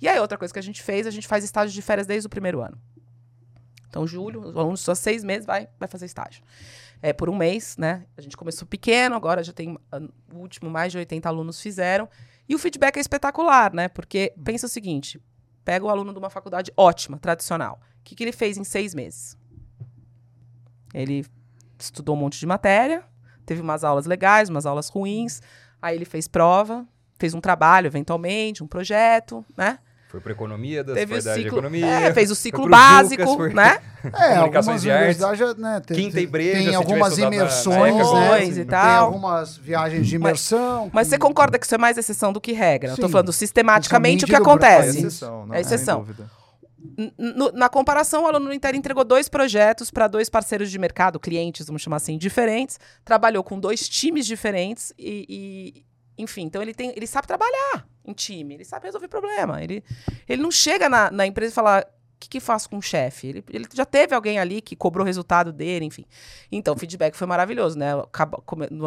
[0.00, 2.26] E aí, outra coisa que a gente fez, a gente faz estágio de férias desde
[2.26, 2.78] o primeiro ano.
[3.88, 6.42] Então, julho, os alunos só seis meses vai, vai fazer estágio.
[7.00, 8.04] É, por um mês, né?
[8.16, 9.78] A gente começou pequeno, agora já tem
[10.32, 12.08] o último, mais de 80 alunos fizeram.
[12.48, 13.88] E o feedback é espetacular, né?
[13.88, 15.20] Porque pensa o seguinte:
[15.64, 17.80] pega o aluno de uma faculdade ótima, tradicional.
[18.00, 19.36] O que, que ele fez em seis meses?
[20.94, 21.26] Ele
[21.78, 23.04] estudou um monte de matéria,
[23.44, 25.42] teve umas aulas legais, umas aulas ruins,
[25.80, 26.86] aí ele fez prova,
[27.18, 29.78] fez um trabalho, eventualmente, um projeto, né?
[30.08, 31.86] Foi para economia, das Teve o da ciclo, economia.
[31.86, 33.78] É, fez o ciclo básico, Jucas, foi- né?
[34.04, 36.28] É, Comunicações algumas universidades já, né, tem, Quinta tem- e
[36.64, 37.90] tem algumas estudado na- na imersões, né?
[37.90, 39.04] Imersões e Tem tal.
[39.06, 40.88] algumas viagens de imersão.
[40.94, 42.92] Mas você concorda que isso é mais exceção do que regra?
[42.92, 43.12] Eu tô Sim.
[43.12, 44.98] falando sistematicamente o que É acontece.
[44.98, 46.06] exceção, não, É exceção.
[46.96, 50.78] N- n- na comparação, o aluno no Inter entregou dois projetos para dois parceiros de
[50.78, 52.78] mercado, clientes, vamos chamar assim, diferentes.
[53.04, 55.87] Trabalhou com dois times diferentes e, e-
[56.18, 59.62] enfim, então ele tem, ele sabe trabalhar em time, ele sabe resolver problema.
[59.62, 59.84] Ele,
[60.28, 61.86] ele não chega na, na empresa e fala
[62.18, 63.28] o que, que faço com o chefe?
[63.28, 66.04] Ele, ele já teve alguém ali que cobrou o resultado dele, enfim.
[66.50, 67.92] Então, o feedback foi maravilhoso, né?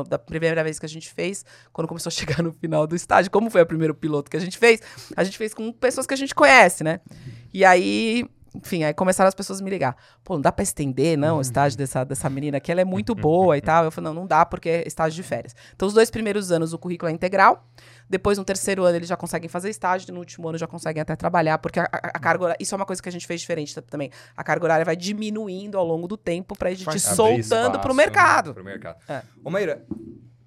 [0.09, 3.31] Da primeira vez que a gente fez, quando começou a chegar no final do estágio,
[3.31, 4.81] como foi o primeiro piloto que a gente fez,
[5.15, 6.99] a gente fez com pessoas que a gente conhece, né?
[7.53, 9.95] E aí, enfim, aí começaram as pessoas a me ligar.
[10.23, 13.13] Pô, não dá pra estender, não, o estágio dessa, dessa menina aqui, ela é muito
[13.15, 13.85] boa e tal.
[13.85, 15.55] Eu falei, não, não dá, porque é estágio de férias.
[15.75, 17.65] Então, os dois primeiros anos o currículo é integral.
[18.09, 20.13] Depois, no terceiro ano, eles já conseguem fazer estágio.
[20.13, 22.57] No último ano, já conseguem até trabalhar, porque a, a- a carga horária...
[22.61, 24.11] Isso é uma coisa que a gente fez diferente ta- também.
[24.35, 28.53] A carga horária vai diminuindo ao longo do tempo pra gente soltando pro mercado.
[28.53, 28.97] Pro mercado.
[29.07, 29.21] É.
[29.43, 29.85] Ô, Maíra,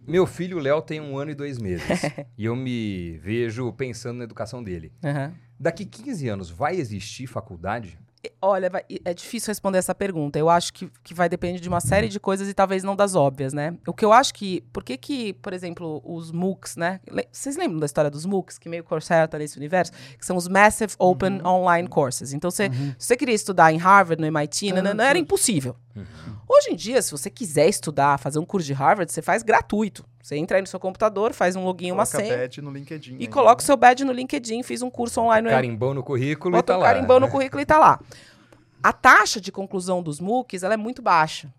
[0.06, 1.86] meu filho Léo tem um ano e dois meses.
[2.36, 4.92] e eu me vejo pensando na educação dele.
[5.02, 5.32] Aham.
[5.58, 7.98] Daqui 15 anos, vai existir faculdade?
[8.40, 10.38] Olha, vai- é difícil responder essa pergunta.
[10.38, 13.14] Eu acho que, que vai depender de uma série de coisas e talvez não das
[13.14, 13.76] óbvias, né?
[13.86, 14.62] O que eu acho que.
[14.72, 17.00] Por que, que por exemplo, os MOOCs, né?
[17.30, 19.92] Vocês lembram da história dos MOOCs, que meio Coursera tá nesse universo?
[20.18, 22.32] Que são os Massive Open Online Courses.
[22.32, 25.22] Então, você, se você queria estudar em Harvard, no MIT, Ah, nananã, era sim.
[25.22, 25.76] impossível.
[26.48, 30.02] Hoje em dia, se você quiser estudar, fazer um curso de Harvard, você faz gratuito.
[30.24, 32.38] Você entra aí no seu computador, faz um login, uma Coloca senha.
[32.38, 33.10] badge no LinkedIn.
[33.10, 33.66] E ainda, coloca o né?
[33.66, 36.78] seu badge no LinkedIn, fiz um curso online no Carimbão no currículo e Bota tá
[36.78, 36.87] o lá.
[36.94, 38.00] carimbão no currículo e tá lá.
[38.82, 41.52] A taxa de conclusão dos MOOCs, ela é muito baixa.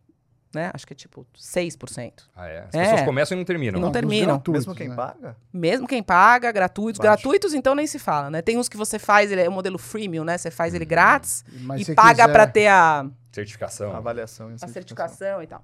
[0.52, 0.72] Né?
[0.74, 2.24] Acho que é tipo 6%.
[2.36, 2.60] Ah, é?
[2.70, 2.82] As É.
[2.86, 3.74] pessoas começam e não terminam.
[3.80, 4.28] Não dos terminam.
[4.36, 4.96] gratuitos, Mesmo quem né?
[4.96, 5.36] paga?
[5.54, 6.98] Mesmo quem paga, gratuitos.
[6.98, 7.22] Baixo.
[7.22, 8.42] Gratuitos, então, nem se fala, né?
[8.42, 10.38] Tem uns que você faz, ele é o modelo freemium, né?
[10.40, 13.94] Você faz ele grátis Mas e paga quiser- pra ter a, Certificação.
[13.96, 14.50] Avaliação.
[14.52, 15.62] e a certificação e tal.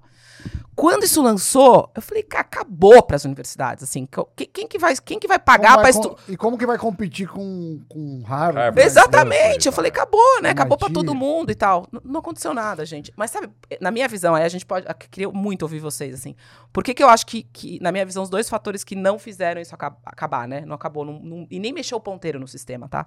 [0.76, 4.06] Quando isso lançou, eu falei, "Ca- acabou pras universidades, assim.
[4.36, 6.16] que- Quem que vai, quem que vai pagar com- estudar?
[6.28, 8.58] E como que vai competir com, com Harvard?
[8.58, 8.76] Harvard.
[8.80, 8.84] né?
[8.86, 9.66] Exatamente.
[9.66, 10.02] Eu falei, tá.
[10.02, 10.50] acabou, né?
[10.50, 10.94] Acabou pra MIT.
[11.00, 11.86] todo mundo e tal.
[11.92, 13.12] N- não aconteceu nada, gente.
[13.16, 13.48] Mas sabe,
[13.80, 14.86] na minha visão, aí a gente pode.
[14.86, 16.34] eu Queria muito ouvir vocês, assim.
[16.72, 19.18] Por que, que eu acho que, que, na minha visão, os dois fatores que não
[19.18, 20.62] fizeram isso aca- acabar, né?
[20.66, 21.04] Não acabou.
[21.04, 23.06] não- não- e nem mexeu o ponteiro no sistema, tá?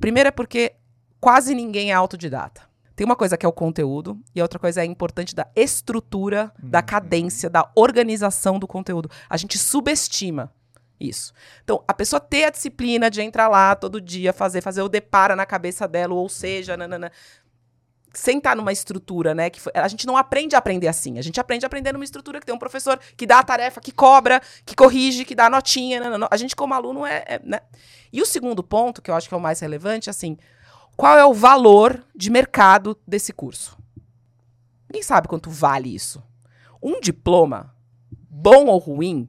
[0.00, 0.72] Primeiro é porque
[1.20, 2.62] quase ninguém é autodidata.
[2.96, 6.50] Tem uma coisa que é o conteúdo e a outra coisa é importante da estrutura,
[6.58, 9.10] da cadência, da organização do conteúdo.
[9.28, 10.50] A gente subestima
[10.98, 11.34] isso.
[11.62, 15.36] Então, a pessoa ter a disciplina de entrar lá todo dia, fazer, fazer o depara
[15.36, 17.12] na cabeça dela, ou seja, nanana,
[18.14, 19.50] sentar numa estrutura, né?
[19.50, 21.18] Que a gente não aprende a aprender assim.
[21.18, 23.78] A gente aprende a aprender numa estrutura que tem um professor que dá a tarefa,
[23.78, 26.00] que cobra, que corrige, que dá a notinha.
[26.00, 26.28] nanana.
[26.30, 27.60] A gente, como aluno, é, é, né?
[28.10, 30.38] E o segundo ponto, que eu acho que é o mais relevante, assim:
[30.96, 33.76] qual é o valor de mercado desse curso?
[34.88, 36.22] Ninguém sabe quanto vale isso.
[36.82, 37.74] Um diploma,
[38.30, 39.28] bom ou ruim,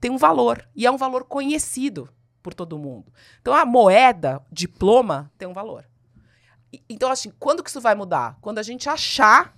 [0.00, 0.68] tem um valor.
[0.74, 2.08] E é um valor conhecido
[2.42, 3.12] por todo mundo.
[3.40, 5.88] Então, a moeda, diploma, tem um valor.
[6.72, 8.36] E- Então, assim, quando que isso vai mudar?
[8.42, 9.56] Quando a gente achar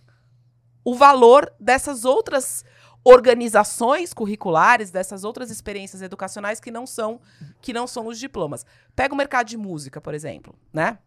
[0.85, 2.65] o valor dessas outras
[3.03, 7.21] organizações curriculares, dessas outras experiências educacionais que não são
[7.61, 8.65] que não são os diplomas.
[8.95, 10.99] Pega o mercado de música, por exemplo, né?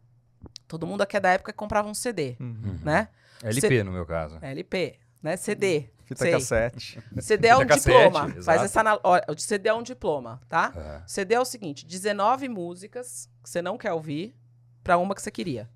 [0.70, 2.80] Todo mundo aqui é da época que comprava um CD, Uhum.
[2.84, 3.10] né?
[3.44, 4.38] LP, no meu caso.
[4.42, 5.36] LP, né?
[5.36, 5.90] CD.
[6.06, 6.32] Fita sei.
[6.32, 7.00] cassete.
[7.20, 8.28] CD é um cassete, diploma.
[8.30, 8.44] exato.
[8.44, 9.00] Faz essa anal...
[9.04, 10.72] Olha, o CD é um diploma, tá?
[10.76, 11.02] É.
[11.08, 14.36] CD é o seguinte: 19 músicas que você não quer ouvir
[14.84, 15.70] pra uma que você queria.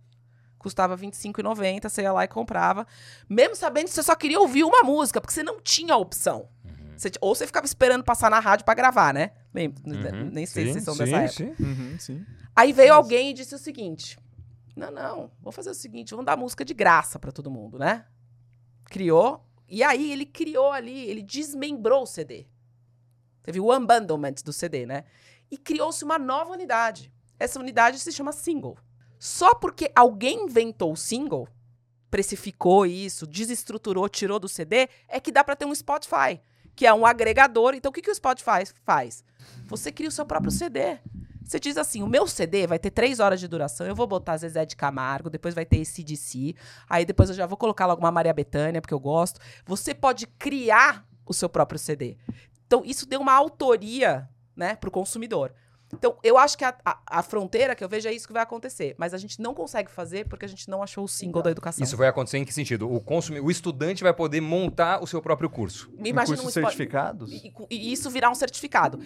[0.60, 2.88] Custava R$ 25,90, você ia lá e comprava.
[3.28, 6.48] Mesmo sabendo que você só queria ouvir uma música, porque você não tinha opção.
[6.64, 6.94] Uhum.
[6.98, 9.32] Você ou você ficava esperando passar na rádio pra gravar, né?
[9.54, 9.82] Lembra?
[9.86, 10.30] Uhum.
[10.32, 11.56] Nem sei se Sim, vocês são sim, dessa época.
[11.58, 11.64] sim.
[11.64, 12.26] Uhum, sim.
[12.56, 14.18] Aí veio alguém e disse o seguinte:
[14.76, 18.06] Não, não, vamos fazer o seguinte, vamos dar música de graça pra todo mundo, né?
[18.86, 19.46] Criou.
[19.68, 22.48] E aí ele criou ali, ele desmembrou o CD.
[23.44, 25.04] Teve o unbundlement do CD, né?
[25.52, 27.14] E criou-se uma nova unidade.
[27.40, 28.78] Essa unidade se chama single.
[29.20, 31.48] Só porque alguém inventou o single,
[32.10, 36.42] precificou isso, desestruturou, tirou do CD, é que dá pra ter um Spotify,
[36.76, 37.74] que é um agregador.
[37.74, 39.24] Então o que, que o Spotify faz?
[39.66, 41.00] Você cria o seu próprio CD.
[41.46, 44.38] Você diz assim: o meu CD vai ter três horas de duração, eu vou botar
[44.38, 46.56] Zezé de Camargo, depois vai ter esse DC,
[46.90, 49.40] aí depois eu já vou colocar logo uma Maria Bethânia, porque eu gosto.
[49.66, 52.18] Você pode criar o seu próprio CD.
[52.66, 55.54] Então, isso deu uma autoria né, para o consumidor.
[55.94, 58.42] Então, eu acho que a, a- a fronteira que eu vejo é isso que vai
[58.42, 58.96] acontecer.
[58.98, 61.84] Mas a gente não consegue fazer porque a gente não achou o single da educação.
[61.84, 62.92] Isso vai acontecer em que sentido?
[62.92, 63.40] O, consumi...
[63.40, 65.92] o estudante vai poder montar o seu próprio curso.
[66.00, 67.32] Me imagina cursos um Spo- certificados?
[67.32, 69.00] E, e- e isso virar um certificado.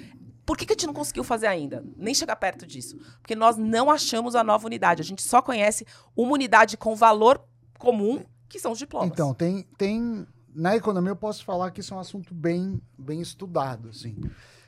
[0.47, 1.83] Por que, que a gente não conseguiu fazer ainda?
[1.97, 2.97] Nem chegar perto disso.
[3.19, 5.01] Porque nós não achamos a nova unidade.
[5.01, 7.43] A gente só conhece uma unidade com valor
[7.77, 9.09] comum, que são os diplomas.
[9.11, 13.19] Então, tem, tem na economia eu posso falar que isso é um assunto bem, bem
[13.19, 14.15] estudado, assim.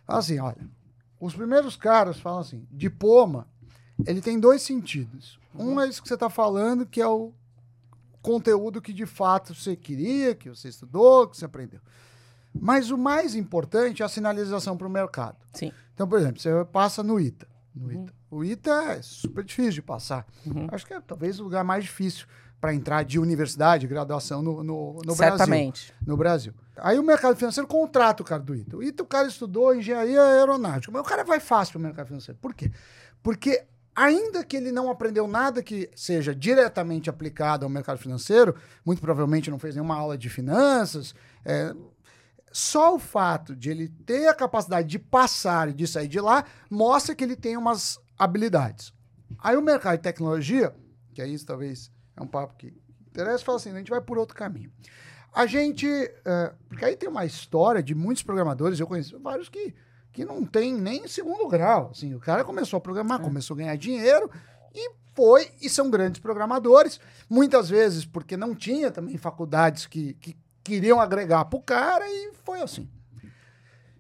[0.06, 0.70] Assim, olha,
[1.18, 3.48] os primeiros caras falam assim, diploma,
[4.06, 5.40] ele tem dois sentidos.
[5.56, 7.32] Um é isso que você está falando, que é o
[8.22, 11.80] conteúdo que de fato você queria, que você estudou, que você aprendeu.
[12.54, 15.38] Mas o mais importante é a sinalização para o mercado.
[15.54, 15.72] Sim.
[15.94, 17.48] Então, por exemplo, você passa no ITA.
[17.76, 18.04] No uhum.
[18.04, 18.14] ITA.
[18.32, 20.26] O ITA é super difícil de passar.
[20.46, 20.68] Uhum.
[20.72, 22.26] Acho que é talvez o lugar mais difícil
[22.60, 25.88] para entrar de universidade, graduação no, no, no Certamente.
[25.88, 26.08] Brasil.
[26.08, 26.54] No Brasil.
[26.78, 28.78] Aí o mercado financeiro contrata o cara do ITA.
[28.78, 32.08] O ITA, o cara estudou engenharia aeronáutica, mas o cara vai fácil para o mercado
[32.08, 32.38] financeiro.
[32.42, 32.72] Por quê?
[33.24, 33.64] Porque
[33.96, 39.50] ainda que ele não aprendeu nada que seja diretamente aplicado ao mercado financeiro, muito provavelmente
[39.50, 41.74] não fez nenhuma aula de finanças, é,
[42.52, 46.44] só o fato de ele ter a capacidade de passar e de sair de lá
[46.70, 48.94] mostra que ele tem umas habilidades.
[49.38, 50.74] Aí o mercado de tecnologia,
[51.14, 52.74] que é isso talvez é um papo que
[53.10, 54.72] interessa, fala assim, a gente vai por outro caminho.
[55.34, 59.76] A gente, uh, porque aí tem uma história de muitos programadores, eu conheço vários que,
[60.12, 63.24] que não tem nem segundo grau, assim, o cara começou a programar, é.
[63.24, 64.30] começou a ganhar dinheiro
[64.74, 70.36] e foi, e são grandes programadores, muitas vezes porque não tinha também faculdades que, que
[70.70, 72.88] queriam agregar para o cara e foi assim.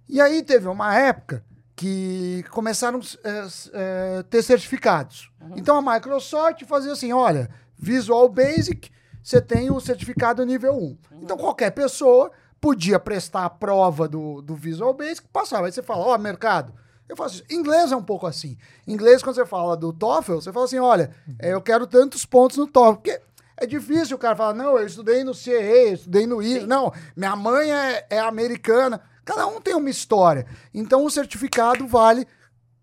[0.08, 1.43] E aí teve uma época
[1.75, 5.32] que começaram a é, é, ter certificados.
[5.41, 5.53] Uhum.
[5.58, 8.91] Então a Microsoft fazia assim: olha, Visual Basic,
[9.23, 10.77] você tem o certificado nível 1.
[10.77, 10.97] Uhum.
[11.23, 15.63] Então qualquer pessoa podia prestar a prova do, do Visual Basic e passar.
[15.63, 16.73] Aí você fala: ó, oh, mercado.
[17.08, 17.43] Eu faço isso.
[17.49, 18.55] Inglês é um pouco assim.
[18.86, 21.36] Inglês, quando você fala do TOEFL, você fala assim: olha, uhum.
[21.41, 22.97] eu quero tantos pontos no TOEFL.
[22.97, 23.21] Porque
[23.61, 26.67] é difícil o cara falar, não, eu estudei no CE, eu estudei no ISO.
[26.67, 29.01] Não, minha mãe é, é americana.
[29.25, 30.45] Cada um tem uma história.
[30.73, 32.25] Então o certificado vale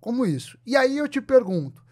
[0.00, 0.58] como isso.
[0.64, 1.82] E aí eu te pergunto,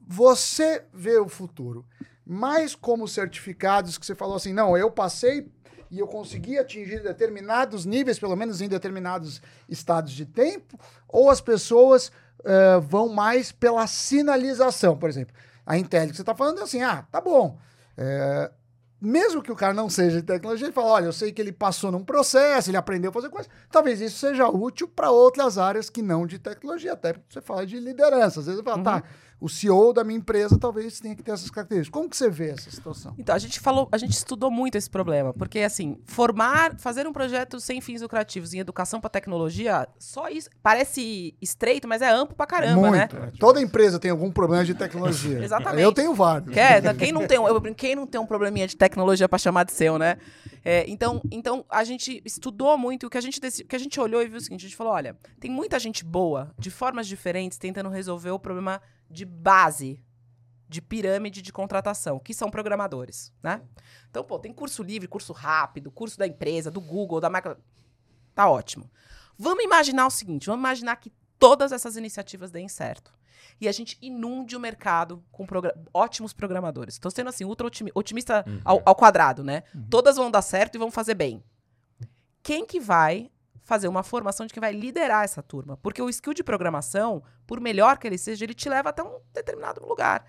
[0.00, 1.86] você vê o futuro
[2.26, 5.50] mais como certificados que você falou assim, não, eu passei
[5.90, 11.40] e eu consegui atingir determinados níveis, pelo menos em determinados estados de tempo, ou as
[11.40, 15.34] pessoas uh, vão mais pela sinalização, por exemplo.
[15.66, 17.58] A Intel que você está falando é assim, ah, tá bom,
[18.00, 18.50] é,
[18.98, 21.52] mesmo que o cara não seja de tecnologia, ele fala: olha, eu sei que ele
[21.52, 23.50] passou num processo, ele aprendeu a fazer coisas.
[23.70, 27.66] Talvez isso seja útil para outras áreas que não de tecnologia, até porque você fala
[27.66, 28.40] de liderança.
[28.40, 29.00] Às vezes você fala, tá, uhum.
[29.00, 29.08] tá,
[29.40, 31.92] o CEO da minha empresa talvez tenha que ter essas características.
[31.92, 33.14] Como que você vê essa situação?
[33.18, 37.12] Então, a gente falou, a gente estudou muito esse problema, porque assim, formar, fazer um
[37.12, 42.36] projeto sem fins lucrativos em educação para tecnologia, só isso parece estreito, mas é amplo
[42.36, 43.16] para caramba, muito.
[43.16, 43.32] né?
[43.38, 45.38] Toda empresa tem algum problema de tecnologia.
[45.42, 45.82] Exatamente.
[45.82, 46.52] Eu tenho vários.
[46.52, 49.72] Quer, quem não tem, eu, quem não tem um probleminha de tecnologia para chamar de
[49.72, 50.18] seu, né?
[50.62, 53.98] É, então, então a gente estudou muito o que a gente o que a gente
[53.98, 57.06] olhou e viu o seguinte, a gente falou, olha, tem muita gente boa, de formas
[57.06, 60.02] diferentes, tentando resolver o problema de base
[60.68, 63.60] de pirâmide de contratação, que são programadores, né?
[64.08, 67.64] Então, pô, tem curso livre, curso rápido, curso da empresa, do Google, da Microsoft.
[68.34, 68.88] Tá ótimo.
[69.36, 73.12] Vamos imaginar o seguinte, vamos imaginar que todas essas iniciativas deem certo.
[73.60, 75.44] E a gente inunde o mercado com
[75.92, 76.94] ótimos programadores.
[76.94, 78.60] Estou sendo assim, ultra otimista uhum.
[78.64, 79.64] ao, ao, quadrado, né?
[79.74, 79.86] Uhum.
[79.90, 81.42] Todas vão dar certo e vão fazer bem.
[82.42, 83.30] Quem que vai
[83.62, 85.76] fazer uma formação de quem vai liderar essa turma.
[85.76, 89.20] Porque o skill de programação, por melhor que ele seja, ele te leva até um
[89.32, 90.24] determinado lugar.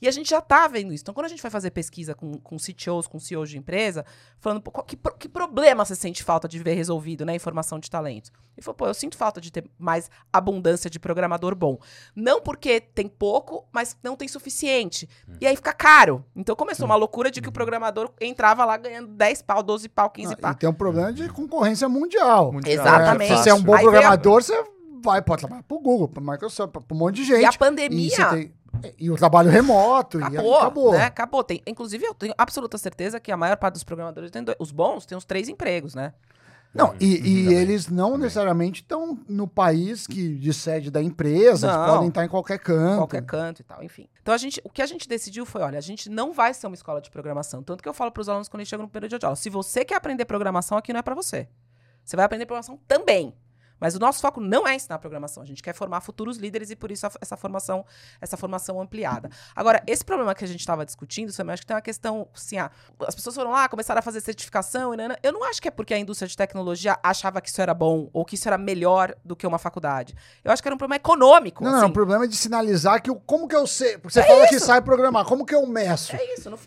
[0.00, 1.02] E a gente já está vendo isso.
[1.02, 4.04] Então, quando a gente vai fazer pesquisa com, com CTOs, com CEOs de empresa,
[4.38, 7.34] falando, pô, que, que problema você sente falta de ver resolvido, né?
[7.34, 8.32] Informação de talentos.
[8.56, 11.78] Ele falou, pô, eu sinto falta de ter mais abundância de programador bom.
[12.14, 15.08] Não porque tem pouco, mas não tem suficiente.
[15.28, 15.34] Hum.
[15.40, 16.24] E aí fica caro.
[16.34, 20.10] Então começou uma loucura de que o programador entrava lá ganhando 10 pau, 12 pau,
[20.10, 20.52] 15 ah, pau.
[20.52, 22.52] E tem um problema de concorrência mundial.
[22.52, 22.72] mundial.
[22.72, 23.32] Exatamente.
[23.32, 24.42] É, se você é um bom aí programador, a...
[24.42, 24.64] você
[25.02, 27.42] vai, pode trabalhar pro Google, pro Microsoft, pra um monte de gente.
[27.42, 28.38] E a pandemia.
[28.38, 28.52] E.
[28.98, 30.18] e o trabalho remoto.
[30.18, 30.52] Acabou.
[30.52, 30.92] E acabou.
[30.92, 31.04] Né?
[31.04, 31.44] Acabou.
[31.44, 34.70] Tem, inclusive, eu tenho absoluta certeza que a maior parte dos programadores, tem dois, os
[34.70, 36.12] bons, tem uns três empregos, né?
[36.72, 41.74] Não, e, e eles não necessariamente estão no país que de sede da empresa, não,
[41.74, 42.98] eles podem estar em qualquer canto.
[42.98, 44.08] Qualquer canto e tal, enfim.
[44.22, 46.68] Então a gente, o que a gente decidiu foi, olha, a gente não vai ser
[46.68, 48.90] uma escola de programação, tanto que eu falo para os alunos quando eles chegam no
[48.90, 51.48] período de aula, se você quer aprender programação, aqui não é para você.
[52.04, 53.34] Você vai aprender programação também.
[53.80, 56.76] Mas o nosso foco não é ensinar programação, a gente quer formar futuros líderes e
[56.76, 57.84] por isso essa formação,
[58.20, 59.30] essa formação ampliada.
[59.56, 62.58] Agora, esse problema que a gente estava discutindo, eu acho que tem uma questão, assim,
[62.58, 62.70] ah,
[63.06, 65.70] as pessoas foram lá, começaram a fazer certificação, e né, eu não acho que é
[65.70, 69.14] porque a indústria de tecnologia achava que isso era bom ou que isso era melhor
[69.24, 70.14] do que uma faculdade.
[70.44, 71.64] Eu acho que era um problema econômico.
[71.64, 71.78] Não, assim.
[71.78, 74.26] não, é um problema de sinalizar que eu, como que eu sei, porque você é
[74.26, 74.54] fala isso.
[74.54, 76.14] que sai programar, como que eu meço?
[76.14, 76.58] É isso, no,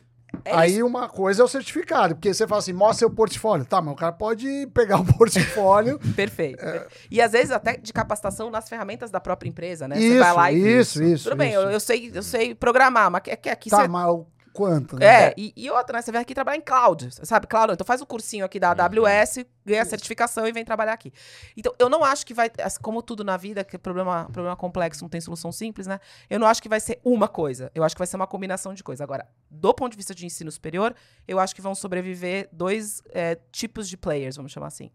[0.46, 0.86] É Aí isso.
[0.86, 3.66] uma coisa é o certificado, porque você fala assim, mostra seu portfólio.
[3.66, 6.00] Tá, mas o cara pode pegar o portfólio.
[6.16, 6.64] Perfeito.
[6.64, 6.88] É...
[7.10, 9.98] E às vezes até de capacitação nas ferramentas da própria empresa, né?
[9.98, 10.80] Isso, você vai lá e.
[10.80, 11.24] Isso, isso.
[11.26, 11.60] Tudo bem, isso.
[11.60, 13.88] Eu, eu, sei, eu sei programar, mas é que aqui tá, você.
[13.88, 14.98] Mas quanto.
[14.98, 15.06] Né?
[15.06, 16.02] É, e, e, outra, né?
[16.02, 17.48] Você vem aqui trabalhar em cloud, sabe?
[17.48, 19.46] Cloud, então faz o um cursinho aqui da AWS, uhum.
[19.66, 21.12] ganha a certificação e vem trabalhar aqui.
[21.58, 25.04] Então, eu não acho que vai, como tudo na vida, que é problema, problema complexo
[25.04, 26.00] não tem solução simples, né?
[26.30, 27.72] Eu não acho que vai ser uma coisa.
[27.74, 29.02] Eu acho que vai ser uma combinação de coisas.
[29.02, 30.96] Agora, do ponto de vista de ensino superior,
[31.28, 34.92] eu acho que vão sobreviver dois é, tipos de players, vamos chamar assim.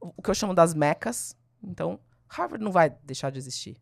[0.00, 1.36] O que eu chamo das mecas.
[1.62, 3.81] Então, Harvard não vai deixar de existir.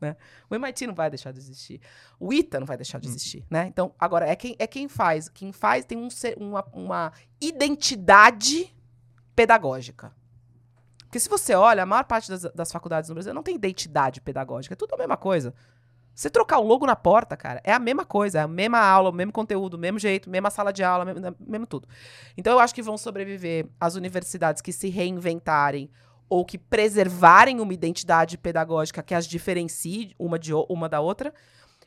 [0.00, 0.16] Né?
[0.50, 1.80] O MIT não vai deixar de existir.
[2.18, 3.10] O ITA não vai deixar de hum.
[3.10, 3.46] existir, hum.
[3.50, 3.66] né?
[3.66, 5.28] Então, agora, é quem, é quem faz.
[5.28, 6.08] Quem faz tem um,
[6.38, 8.74] uma, uma identidade
[9.34, 10.12] pedagógica.
[11.04, 14.20] Porque se você olha, a maior parte das, das faculdades no Brasil não tem identidade
[14.20, 14.74] pedagógica.
[14.74, 15.54] É tudo a mesma coisa.
[16.14, 19.10] Você trocar o logo na porta, cara, é a mesma coisa, é a mesma aula,
[19.10, 21.88] o mesmo conteúdo, o mesmo jeito, mesma sala de aula, mesmo, mesmo tudo.
[22.36, 25.90] Então eu acho que vão sobreviver as universidades que se reinventarem
[26.32, 31.30] ou que preservarem uma identidade pedagógica que as diferencie uma, de, uma da outra.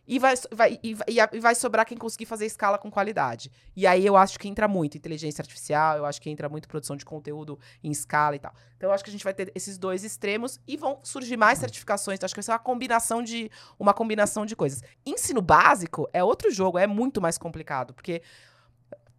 [0.08, 3.52] E vai, vai, e, e vai sobrar quem conseguir fazer escala com qualidade.
[3.76, 6.96] E aí eu acho que entra muito inteligência artificial, eu acho que entra muito produção
[6.96, 8.54] de conteúdo em escala e tal.
[8.78, 11.58] Então eu acho que a gente vai ter esses dois extremos e vão surgir mais
[11.58, 12.20] certificações.
[12.20, 14.84] Então acho que vai ser uma combinação de uma combinação de coisas.
[15.04, 18.22] Ensino básico é outro jogo, é muito mais complicado, porque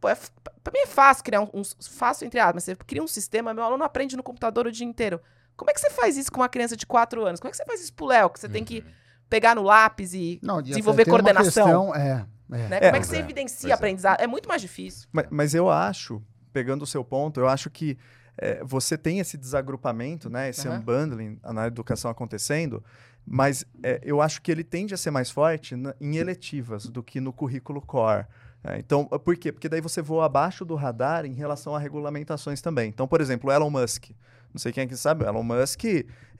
[0.06, 0.14] Pô, é,
[0.62, 3.64] pra mim é fácil criar um, um Fácil entre aspas, você cria um sistema, meu
[3.64, 5.20] aluno aprende no computador o dia inteiro.
[5.56, 7.40] Como é que você faz isso com uma criança de 4 anos?
[7.40, 8.30] Como é que você faz isso pro Léo?
[8.30, 8.52] Que você uhum.
[8.52, 8.92] tem que uhum.
[9.28, 11.90] pegar no lápis e Não, desenvolver coordenação.
[11.90, 12.68] Questão, é, é.
[12.68, 12.80] Né?
[12.80, 13.72] Como é, que você é, evidencia é.
[13.72, 14.20] aprendizado?
[14.20, 15.08] É muito mais difícil.
[15.10, 17.98] Mas, mas, eu acho, pegando o seu ponto, eu acho que
[18.36, 20.76] é, você tem esse desagrupamento, né, esse uhum.
[20.76, 22.84] unbundling na educação acontecendo,
[23.26, 27.02] mas é, eu acho que ele tende a ser mais forte na, em eletivas do
[27.02, 28.26] que no currículo core.
[28.66, 29.52] É, então, por quê?
[29.52, 32.88] Porque daí você voa abaixo do radar em relação a regulamentações também.
[32.88, 34.10] Então, por exemplo, o Elon Musk.
[34.52, 35.84] Não sei quem é que sabe, o Elon Musk,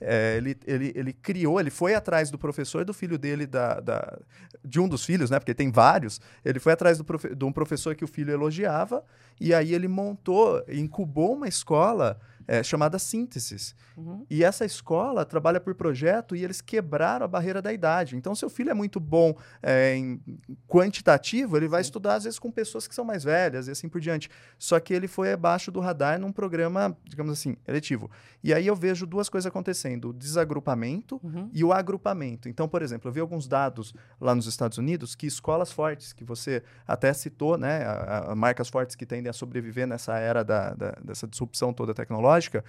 [0.01, 4.19] é, ele, ele, ele criou, ele foi atrás do professor do filho dele, da, da,
[4.65, 5.39] de um dos filhos, né?
[5.39, 6.19] Porque tem vários.
[6.43, 9.03] Ele foi atrás do profe, de um professor que o filho elogiava,
[9.39, 13.75] e aí ele montou, incubou uma escola é, chamada Sínteses.
[13.97, 14.25] Uhum.
[14.29, 18.15] E essa escola trabalha por projeto e eles quebraram a barreira da idade.
[18.15, 20.21] Então, seu filho é muito bom é, em
[20.67, 21.87] quantitativo, ele vai Sim.
[21.87, 24.29] estudar às vezes com pessoas que são mais velhas e assim por diante.
[24.57, 28.09] Só que ele foi abaixo do radar num programa, digamos assim, eletivo.
[28.41, 31.49] E aí eu vejo duas coisas acontecendo: o desagrupamento uhum.
[31.51, 32.47] e o agrupamento.
[32.47, 36.23] Então, por exemplo, eu vi alguns dados lá nos Estados Unidos que escolas fortes, que
[36.23, 40.73] você até citou, né, a, a marcas fortes que tendem a sobreviver nessa era da,
[40.73, 42.63] da, dessa disrupção toda tecnológica tecnológica,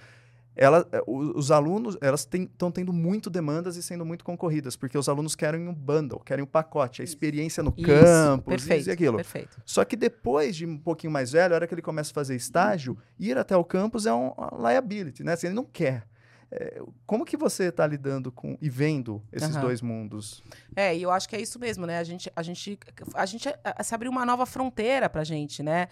[0.55, 5.07] ela, eh, os alunos elas estão tendo muito demandas e sendo muito concorridas, porque os
[5.07, 9.15] alunos querem um bundle, querem um pacote, a experiência no isso, campus perfeito, e aquilo.
[9.17, 9.61] Perfeito.
[9.65, 12.35] Só que depois de um pouquinho mais velho, a hora que ele começa a fazer
[12.35, 15.33] estágio, ir até o campus é um liability, né?
[15.33, 16.05] Assim, ele não quer.
[16.51, 19.61] É, como que você está lidando com e vendo esses uhum.
[19.61, 20.43] dois mundos?
[20.75, 21.99] É, e eu acho que é isso mesmo, né?
[21.99, 22.77] A gente, a gente,
[23.13, 23.47] a gente
[23.83, 25.87] se abriu uma nova fronteira para gente, né?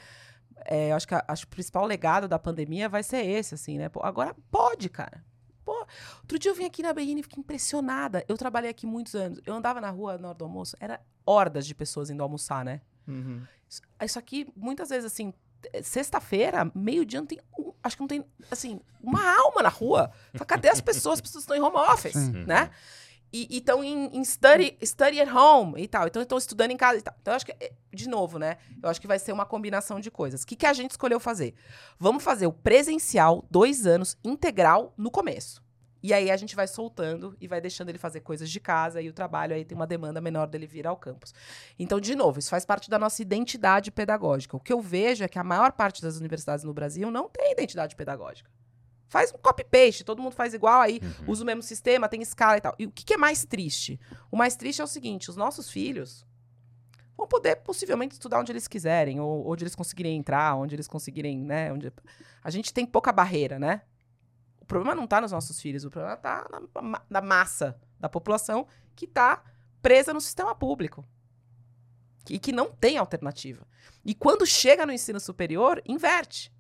[0.66, 3.78] É, acho que a, acho que o principal legado da pandemia vai ser esse, assim,
[3.78, 3.90] né?
[3.90, 5.24] Pô, agora pode, cara.
[5.64, 5.86] Pô,
[6.22, 8.24] outro dia eu vim aqui na BN e fiquei impressionada.
[8.28, 9.40] Eu trabalhei aqui muitos anos.
[9.46, 12.82] Eu andava na rua na hora do almoço, era hordas de pessoas indo almoçar, né?
[13.08, 13.42] Uhum.
[13.70, 15.34] Isso, isso, aqui, muitas vezes, assim,
[15.82, 17.40] sexta-feira, meio-dia, não tem.
[17.58, 20.12] Um, acho que não tem, assim, uma alma na rua.
[20.46, 21.16] Cadê as pessoas?
[21.16, 22.46] As pessoas estão em home office, Sim.
[22.46, 22.70] né?
[23.32, 26.08] E estão em, em, study, study at home e tal.
[26.08, 27.14] Então, estão estudando em casa e tal.
[27.22, 28.58] Então, eu acho que, é, de novo, né?
[28.82, 30.44] Eu acho que vai ser uma combinação de coisas.
[30.44, 31.54] O que, que a gente escolheu fazer?
[32.00, 35.62] Vamos fazer o presencial, dois anos, integral, no começo.
[36.02, 39.10] E aí a gente vai soltando e vai deixando ele fazer coisas de casa e
[39.10, 41.34] o trabalho aí tem uma demanda menor dele vir ao campus.
[41.78, 44.56] Então, de novo, isso faz parte da nossa identidade pedagógica.
[44.56, 47.52] O que eu vejo é que a maior parte das universidades no Brasil não tem
[47.52, 48.50] identidade pedagógica.
[49.10, 51.32] Faz um copy-paste, todo mundo faz igual, aí uhum.
[51.32, 52.76] usa o mesmo sistema, tem escala e tal.
[52.78, 54.00] E o que, que é mais triste?
[54.30, 56.26] O mais triste é o seguinte: os nossos filhos
[57.18, 61.40] vão poder possivelmente estudar onde eles quiserem, ou onde eles conseguirem entrar, onde eles conseguirem,
[61.40, 61.72] né?
[61.72, 61.92] Onde...
[62.44, 63.82] A gente tem pouca barreira, né?
[64.62, 68.68] O problema não está nos nossos filhos, o problema está na, na, massa da população
[68.96, 69.42] que está
[69.82, 71.06] presa no sistema público.
[72.30, 73.66] E que não tem alternativa.
[74.04, 76.52] E quando chega no ensino superior, inverte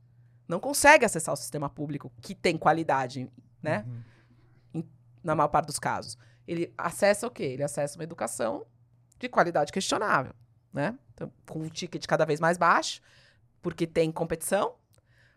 [0.47, 3.29] não consegue acessar o sistema público que tem qualidade,
[3.61, 3.85] né?
[3.87, 4.03] Uhum.
[4.81, 4.89] Em,
[5.23, 6.17] na maior parte dos casos.
[6.47, 7.43] Ele acessa o quê?
[7.43, 8.65] Ele acessa uma educação
[9.19, 10.33] de qualidade questionável,
[10.71, 10.97] né?
[11.13, 13.01] Então, com um ticket cada vez mais baixo,
[13.61, 14.75] porque tem competição,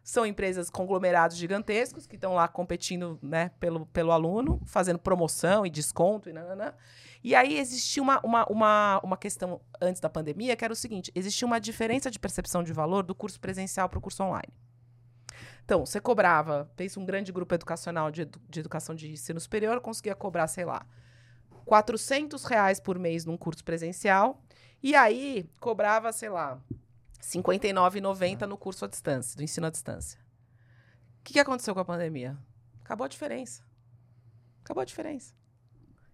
[0.03, 5.71] São empresas conglomerados gigantescos que estão lá competindo né, pelo, pelo aluno, fazendo promoção e
[5.71, 6.73] desconto e nananã.
[7.23, 11.13] E aí existia uma, uma, uma, uma questão antes da pandemia, que era o seguinte:
[11.15, 14.53] existia uma diferença de percepção de valor do curso presencial para o curso online.
[15.71, 20.17] Então, você cobrava, fez um grande grupo educacional de, de educação de ensino superior, conseguia
[20.17, 20.85] cobrar, sei lá,
[21.65, 24.43] 400 reais por mês num curso presencial,
[24.83, 26.77] e aí cobrava, sei lá, R$
[27.21, 30.19] 59,90 no curso à distância, do ensino à distância.
[31.21, 32.37] O que, que aconteceu com a pandemia?
[32.81, 33.63] Acabou a diferença.
[34.65, 35.33] Acabou a diferença.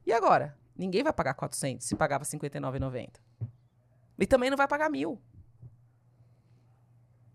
[0.05, 0.55] E agora?
[0.77, 3.09] Ninguém vai pagar 400 se pagava R$ 59,90.
[4.19, 5.19] E também não vai pagar mil.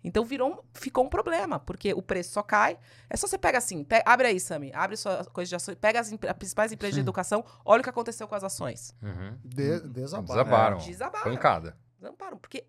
[0.03, 2.77] Então virou ficou um problema, porque o preço só cai.
[3.09, 5.99] É só você pega assim, pega, abre aí, Sami, abre sua coisa de ações, pega
[5.99, 7.01] as, as principais empresas Sim.
[7.01, 8.95] de educação, olha o que aconteceu com as ações.
[9.01, 9.37] Uhum.
[9.43, 10.25] De, desabaram.
[10.25, 10.77] Desabaram.
[10.77, 11.31] Desabaram.
[11.31, 11.77] Pancada.
[11.99, 12.65] Desabaram, porque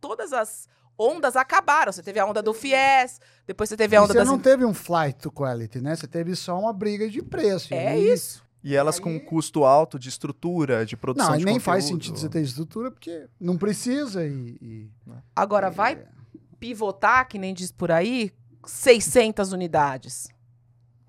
[0.00, 0.68] todas as
[0.98, 1.92] ondas acabaram.
[1.92, 4.28] Você teve a onda do FIES, depois você teve a onda e você das...
[4.28, 5.94] não teve um flight to quality, né?
[5.94, 7.72] Você teve só uma briga de preço.
[7.72, 8.42] É isso.
[8.64, 9.02] E elas aí...
[9.02, 11.64] com custo alto de estrutura, de produção não, de nem conteúdo.
[11.64, 14.58] faz sentido você ter estrutura, porque não precisa e...
[14.60, 14.90] e...
[15.34, 16.21] Agora, vai é
[16.62, 18.32] pivotar, que nem diz por aí,
[18.64, 20.28] 600 unidades.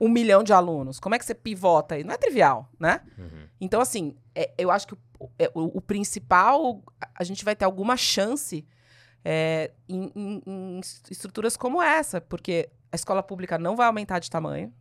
[0.01, 0.99] Um milhão de alunos.
[0.99, 2.03] Como é que você pivota aí?
[2.03, 3.01] Não é trivial, né?
[3.15, 3.47] Uhum.
[3.61, 6.81] Então, assim, é, eu acho que o, é, o, o, principal,
[7.13, 8.65] a gente vai ter alguma chance
[9.23, 10.81] é, em, em, em
[11.11, 14.73] estruturas como essa, porque a escola pública não vai aumentar de tamanho,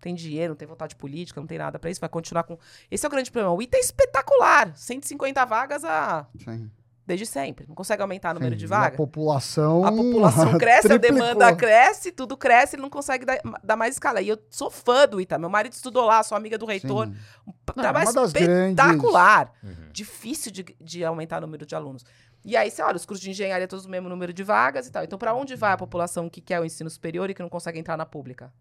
[0.00, 2.58] tem dinheiro, não tem vontade política, não tem nada para isso, vai continuar com.
[2.90, 3.54] Esse é o grande problema.
[3.54, 4.76] O ITA é espetacular.
[4.76, 6.26] 150 vagas a.
[6.36, 6.68] Sim
[7.06, 7.66] desde sempre.
[7.68, 8.94] Não consegue aumentar o número Sim, de vagas.
[8.94, 9.84] A população.
[9.84, 14.20] A população cresce, a demanda cresce, tudo cresce, ele não consegue dar, dar, mais escala.
[14.20, 15.38] E eu sou fã do Ita.
[15.38, 17.06] Meu marido estudou lá, sou amiga do reitor.
[17.06, 17.16] Sim.
[17.46, 19.52] Um trabalho não, espetacular.
[19.62, 19.78] Grandes...
[19.78, 19.92] Uhum.
[19.92, 22.04] Difícil de, de aumentar o número de alunos.
[22.44, 24.92] E aí você olha, os cursos de engenharia todos o mesmo número de vagas e
[24.92, 25.02] tal.
[25.02, 27.78] Então, para onde vai a população que quer o ensino superior e que não consegue
[27.78, 28.52] entrar na pública?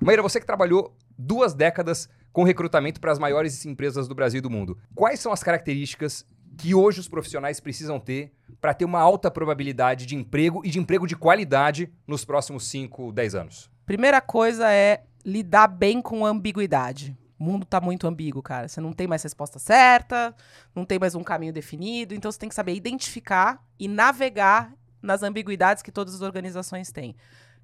[0.00, 4.40] Maíra, você que trabalhou duas décadas com recrutamento para as maiores empresas do Brasil e
[4.40, 4.78] do mundo.
[4.94, 6.24] Quais são as características
[6.56, 10.78] que hoje os profissionais precisam ter para ter uma alta probabilidade de emprego e de
[10.78, 13.70] emprego de qualidade nos próximos 5, 10 anos?
[13.86, 17.16] Primeira coisa é lidar bem com ambiguidade.
[17.38, 18.68] O mundo está muito ambíguo, cara.
[18.68, 20.34] Você não tem mais resposta certa,
[20.74, 25.22] não tem mais um caminho definido, então você tem que saber identificar e navegar nas
[25.22, 27.16] ambiguidades que todas as organizações têm,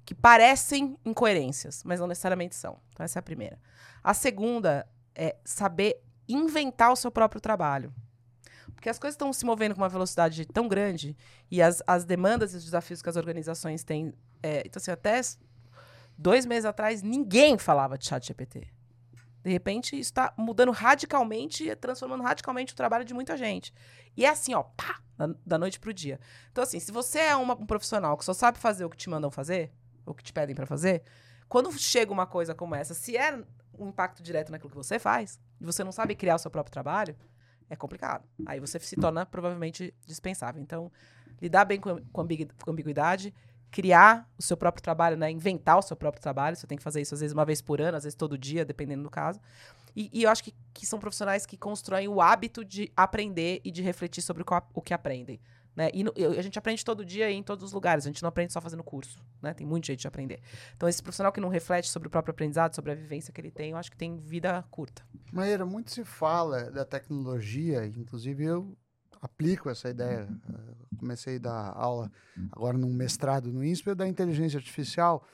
[0.03, 2.79] que parecem incoerências, mas não necessariamente são.
[2.91, 3.59] Então essa é a primeira.
[4.03, 7.93] A segunda é saber inventar o seu próprio trabalho.
[8.77, 11.17] Porque as coisas estão se movendo com uma velocidade tão grande
[11.49, 14.13] e as, as demandas e os desafios que as organizações têm.
[14.43, 15.19] É, então, assim, até
[16.15, 18.67] dois meses atrás, ninguém falava de chat GPT.
[19.43, 23.73] De repente, isso está mudando radicalmente, transformando radicalmente o trabalho de muita gente.
[24.15, 26.19] E é assim, ó, pá, da, da noite pro dia.
[26.51, 29.09] Então, assim, se você é uma, um profissional que só sabe fazer o que te
[29.09, 29.71] mandam fazer,
[30.05, 31.01] ou que te pedem para fazer,
[31.49, 33.43] quando chega uma coisa como essa, se é
[33.79, 36.71] um impacto direto naquilo que você faz, e você não sabe criar o seu próprio
[36.71, 37.17] trabalho,
[37.69, 38.23] é complicado.
[38.45, 40.61] Aí você se torna provavelmente dispensável.
[40.61, 40.91] Então,
[41.41, 42.21] lidar bem com, com,
[42.71, 43.33] ambiguidade,
[43.69, 45.29] criar o seu próprio trabalho, né?
[45.29, 46.55] Inventar o seu próprio trabalho.
[46.55, 48.63] Você tem que fazer isso às vezes uma vez por ano, às vezes todo dia,
[48.63, 49.39] dependendo do caso.
[49.95, 53.71] E, e eu acho que, que são profissionais que constroem o hábito de aprender e
[53.71, 55.39] de refletir sobre o, o que aprendem.
[55.77, 55.91] Né?
[55.93, 58.51] E no, a gente aprende todo dia em todos os lugares, a gente não aprende
[58.51, 59.53] só fazendo curso, né?
[59.53, 60.41] Tem muito jeito de aprender.
[60.75, 63.51] Então, esse profissional que não reflete sobre o próprio aprendizado, sobre a vivência que ele
[63.51, 65.03] tem, eu acho que tem vida curta.
[65.31, 68.75] Maíra, muito se fala da tecnologia, inclusive eu
[69.21, 70.27] aplico essa ideia.
[70.97, 72.11] comecei a dar aula
[72.51, 75.27] agora num mestrado no INSPE da inteligência artificial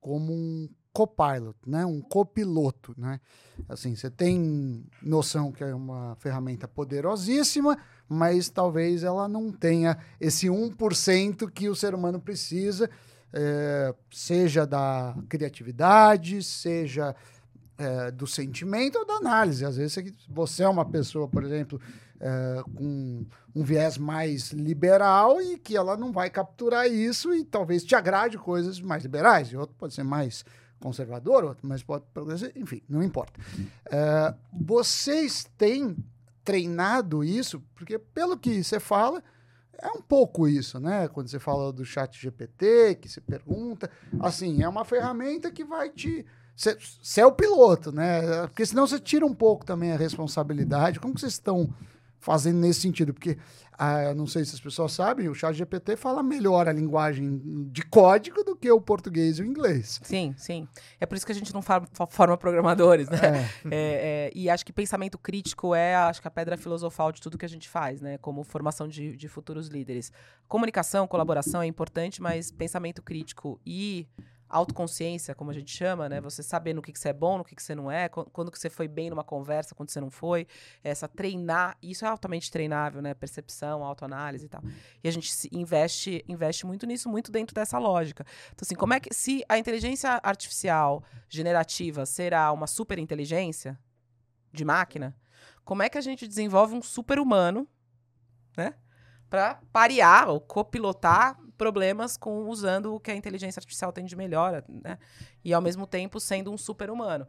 [0.00, 1.84] como um copilot, né?
[1.84, 3.20] Um copiloto, né?
[3.68, 7.78] Assim, você tem noção que é uma ferramenta poderosíssima,
[8.08, 12.88] mas talvez ela não tenha esse 1% que o ser humano precisa,
[13.32, 17.14] é, seja da criatividade, seja
[17.76, 19.64] é, do sentimento ou da análise.
[19.64, 21.80] Às vezes você é uma pessoa, por exemplo,
[22.20, 23.24] é, com
[23.54, 28.36] um viés mais liberal e que ela não vai capturar isso e talvez te agrade
[28.36, 30.44] coisas mais liberais, e outro pode ser mais
[30.80, 32.04] conservador, outro mais pode
[32.56, 33.40] enfim, não importa.
[33.90, 35.96] É, vocês têm
[36.44, 39.22] treinado isso, porque pelo que você fala,
[39.80, 41.06] é um pouco isso, né?
[41.08, 45.90] Quando você fala do chat GPT, que você pergunta, assim, é uma ferramenta que vai
[45.90, 46.26] te...
[46.56, 48.46] Você é o piloto, né?
[48.48, 50.98] Porque senão você tira um pouco também a responsabilidade.
[50.98, 51.72] Como que vocês estão
[52.18, 53.38] fazendo nesse sentido, porque
[53.78, 57.82] ah, não sei se as pessoas sabem, o chat GPT fala melhor a linguagem de
[57.82, 60.00] código do que o português e o inglês.
[60.02, 60.66] Sim, sim.
[60.98, 63.18] É por isso que a gente não forma programadores, né?
[63.18, 63.48] É.
[63.70, 67.38] É, é, e acho que pensamento crítico é acho que a pedra filosofal de tudo
[67.38, 68.18] que a gente faz, né?
[68.18, 70.10] Como formação de, de futuros líderes.
[70.48, 74.08] Comunicação, colaboração é importante, mas pensamento crítico e
[74.48, 76.20] autoconsciência, como a gente chama, né?
[76.20, 78.50] Você saber no que, que você é bom, no que, que você não é, quando
[78.50, 80.46] que você foi bem numa conversa, quando você não foi,
[80.82, 83.14] essa treinar, isso é altamente treinável, né?
[83.14, 84.62] Percepção, autoanálise e tal.
[85.02, 88.24] E a gente investe, investe muito nisso, muito dentro dessa lógica.
[88.46, 93.78] Então, assim, como é que se a inteligência artificial generativa será uma super inteligência
[94.52, 95.14] de máquina,
[95.64, 97.68] como é que a gente desenvolve um super humano,
[98.56, 98.74] né?
[99.28, 104.64] Para parear ou copilotar problemas com usando o que a inteligência artificial tem de melhor,
[104.68, 104.96] né?
[105.44, 107.26] E ao mesmo tempo sendo um super-humano.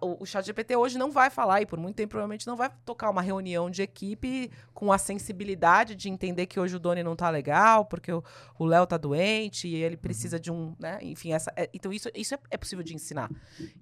[0.00, 3.10] O, o ChatGPT hoje não vai falar, e por muito tempo provavelmente não vai tocar
[3.10, 7.28] uma reunião de equipe com a sensibilidade de entender que hoje o Doni não tá
[7.28, 10.74] legal, porque o Léo tá doente e ele precisa de um.
[10.78, 10.98] Né?
[11.02, 13.28] Enfim, essa, é, então isso, isso é, é, possível de ensinar.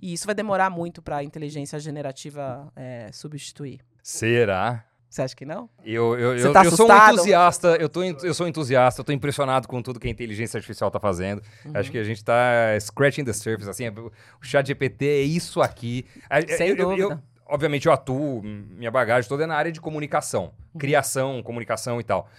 [0.00, 3.80] E isso vai demorar muito para a inteligência generativa é, substituir.
[4.02, 4.89] Será?
[5.10, 5.68] Você acha que não?
[5.84, 9.10] Eu, eu, eu, tá eu sou um entusiasta, eu, tô, eu sou entusiasta, eu tô
[9.10, 11.42] impressionado com tudo que a inteligência artificial tá fazendo.
[11.66, 11.72] Uhum.
[11.74, 16.06] Acho que a gente tá scratching the surface, assim, o chat GPT é isso aqui.
[16.56, 17.20] Sem eu, dúvida.
[17.44, 20.78] obviamente eu atuo, minha bagagem toda é na área de comunicação, uhum.
[20.78, 22.30] criação, comunicação e tal.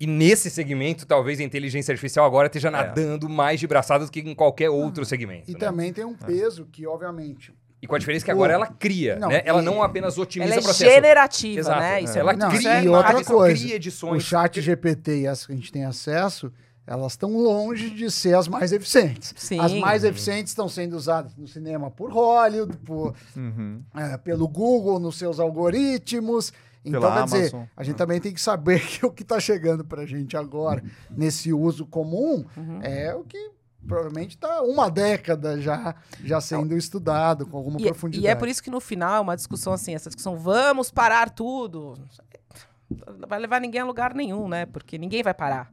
[0.00, 2.70] E nesse segmento, talvez a inteligência artificial agora esteja é.
[2.70, 5.04] nadando mais de braçadas do que em qualquer outro uhum.
[5.04, 5.50] segmento.
[5.50, 5.58] E né?
[5.58, 9.28] também tem um peso que, obviamente, e com a diferença que agora ela cria, não,
[9.28, 9.42] né?
[9.44, 10.90] Ela não apenas otimiza ela é processo.
[10.90, 11.80] generativa, Exato.
[11.80, 12.02] né?
[12.02, 12.20] Isso é.
[12.20, 14.22] ela não, cria e outra coisa, cria edições.
[14.22, 16.52] O chat GPT e as que a gente tem acesso,
[16.86, 19.32] elas estão longe de ser as mais eficientes.
[19.36, 19.58] Sim.
[19.60, 23.82] As mais eficientes estão sendo usadas no cinema por Hollywood, por, uhum.
[23.94, 26.52] é, pelo Google, nos seus algoritmos.
[26.84, 27.40] Então, Pela quer Amazon.
[27.40, 30.36] dizer, a gente também tem que saber que o que está chegando para a gente
[30.36, 32.80] agora, nesse uso comum, uhum.
[32.82, 33.50] é o que
[33.86, 38.26] provavelmente está uma década já, já sendo estudado com alguma e, profundidade.
[38.26, 41.30] E é por isso que no final é uma discussão assim, essa discussão, vamos parar
[41.30, 41.98] tudo,
[42.90, 44.66] não vai levar ninguém a lugar nenhum, né?
[44.66, 45.72] Porque ninguém vai parar.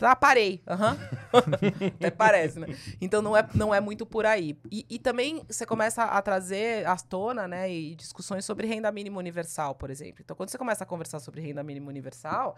[0.00, 0.62] Ah, parei.
[0.68, 1.90] Uhum.
[1.96, 2.68] Até parece, né?
[3.00, 4.56] Então não é, não é muito por aí.
[4.70, 7.70] E, e também você começa a trazer à tona, né?
[7.70, 10.22] E discussões sobre renda mínima universal, por exemplo.
[10.22, 12.56] Então, quando você começa a conversar sobre renda mínima universal,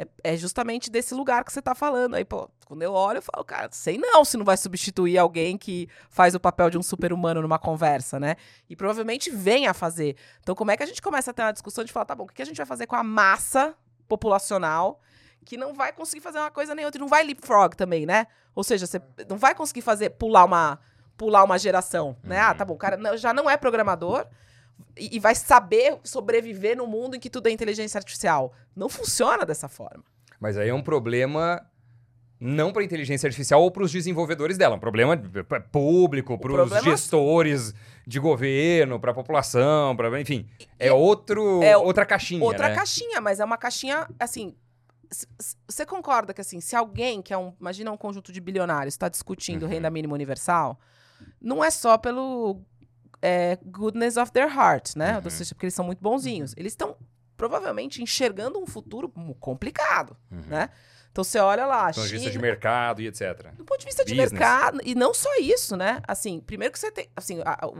[0.00, 2.14] é, é justamente desse lugar que você está falando.
[2.14, 5.58] Aí, pô, quando eu olho, eu falo, cara, sei não se não vai substituir alguém
[5.58, 8.36] que faz o papel de um super-humano numa conversa, né?
[8.68, 10.16] E provavelmente vem a fazer.
[10.40, 12.24] Então, como é que a gente começa a ter uma discussão de falar, tá bom,
[12.24, 13.74] o que a gente vai fazer com a massa
[14.08, 15.00] populacional
[15.44, 18.26] que não vai conseguir fazer uma coisa nem outra, e não vai leapfrog também, né?
[18.54, 20.78] Ou seja, você não vai conseguir fazer pular uma
[21.16, 22.38] pular uma geração, né?
[22.40, 24.26] Ah, tá bom, o cara já não é programador,
[24.96, 28.52] e, vai saber sobreviver no mundo em que tudo é inteligência artificial.
[28.74, 30.04] Não funciona dessa forma.
[30.38, 31.64] Mas aí é um problema
[32.40, 35.14] não para a inteligência artificial ou para os desenvolvedores dela, é um problema
[35.70, 36.82] público, para os problema...
[36.82, 37.74] gestores
[38.06, 42.74] de governo, para a população, para enfim, é outro é outra caixinha, outra né?
[42.74, 44.56] caixinha, mas é uma caixinha assim.
[45.68, 49.08] Você concorda que assim, se alguém que é um, imagina um conjunto de bilionários está
[49.08, 49.68] discutindo uhum.
[49.68, 50.78] renda mínima universal,
[51.42, 52.62] não é só pelo
[53.22, 55.18] é, goodness of their heart, né?
[55.18, 55.22] Uhum.
[55.24, 56.52] Ou seja, porque eles são muito bonzinhos.
[56.52, 56.56] Uhum.
[56.58, 56.96] Eles estão
[57.36, 59.08] provavelmente enxergando um futuro
[59.38, 60.42] complicado, uhum.
[60.46, 60.70] né?
[61.10, 61.90] Então você olha lá.
[61.90, 63.50] Do ponto de vista de mercado e etc.
[63.56, 64.28] Do ponto de vista Business.
[64.28, 66.00] de mercado, e não só isso, né?
[66.06, 67.08] Assim, primeiro que você tem.
[67.16, 67.70] Assim, a, a,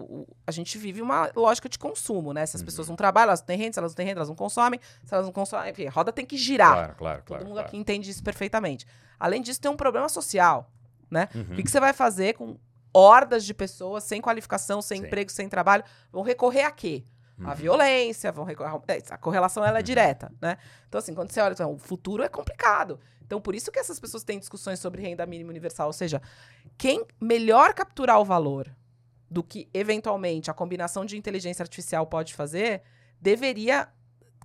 [0.48, 2.44] a gente vive uma lógica de consumo, né?
[2.44, 2.66] Se as uhum.
[2.66, 4.80] pessoas não trabalham, elas não têm renda, se elas não têm renda, elas não consomem,
[5.04, 6.72] se elas não consomem, enfim, a roda tem que girar.
[6.72, 7.42] Claro, claro, claro.
[7.42, 7.68] Todo mundo claro.
[7.68, 8.84] aqui entende isso perfeitamente.
[9.18, 10.68] Além disso, tem um problema social,
[11.08, 11.28] né?
[11.32, 11.42] Uhum.
[11.52, 12.58] O que, que você vai fazer com
[12.92, 15.06] hordas de pessoas sem qualificação, sem Sim.
[15.06, 17.04] emprego, sem trabalho, vão recorrer a quê?
[17.38, 17.48] Uhum.
[17.48, 18.92] A violência, vão recorrer a...
[18.92, 19.84] É, a correlação ela é uhum.
[19.84, 20.58] direta, né?
[20.88, 23.00] Então, assim, quando você olha, então, o futuro é complicado.
[23.22, 25.86] Então, por isso que essas pessoas têm discussões sobre renda mínima universal.
[25.86, 26.20] Ou seja,
[26.76, 28.68] quem melhor capturar o valor
[29.30, 32.82] do que, eventualmente, a combinação de inteligência artificial pode fazer,
[33.20, 33.88] deveria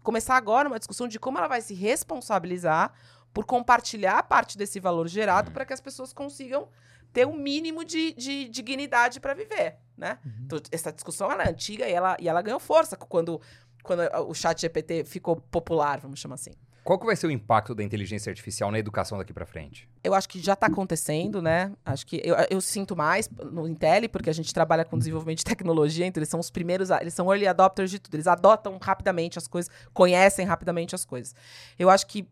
[0.04, 2.94] começar agora uma discussão de como ela vai se responsabilizar
[3.34, 5.54] por compartilhar parte desse valor gerado uhum.
[5.54, 6.70] para que as pessoas consigam
[7.16, 10.20] ter um mínimo de, de dignidade para viver, né?
[10.26, 10.32] Uhum.
[10.44, 13.40] Então, essa discussão ela é antiga e ela, e ela ganhou força quando,
[13.82, 16.52] quando o chat GPT ficou popular, vamos chamar assim.
[16.84, 19.90] Qual que vai ser o impacto da inteligência artificial na educação daqui para frente?
[20.04, 21.72] Eu acho que já está acontecendo, né?
[21.86, 25.46] Acho que eu, eu, sinto mais no Intel, porque a gente trabalha com desenvolvimento de
[25.46, 29.38] tecnologia, então eles são os primeiros, eles são early adopters de tudo, eles adotam rapidamente
[29.38, 31.34] as coisas, conhecem rapidamente as coisas.
[31.80, 32.28] Eu acho que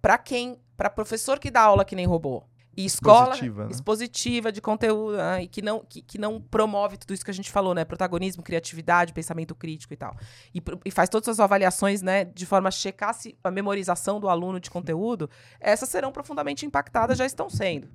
[0.00, 2.44] para quem, para professor que dá aula que nem robô,
[2.76, 3.70] e escola expositiva, né?
[3.70, 5.42] expositiva de conteúdo né?
[5.42, 7.84] e que não, que, que, não promove tudo isso que a gente falou, né?
[7.84, 10.16] Protagonismo, criatividade, pensamento crítico e tal.
[10.54, 12.24] E, e, faz todas as avaliações, né?
[12.24, 17.18] De forma a checar se a memorização do aluno de conteúdo, essas serão profundamente impactadas,
[17.18, 17.88] já estão sendo.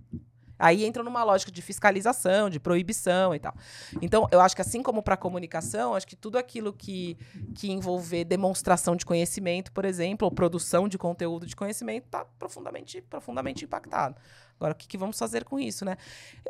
[0.57, 3.53] Aí entra numa lógica de fiscalização, de proibição e tal.
[4.01, 7.17] Então, eu acho que assim como para comunicação, acho que tudo aquilo que,
[7.53, 13.01] que envolver demonstração de conhecimento, por exemplo, ou produção de conteúdo de conhecimento, está profundamente,
[13.01, 14.15] profundamente impactado.
[14.59, 15.97] Agora, o que, que, vamos fazer com isso, né?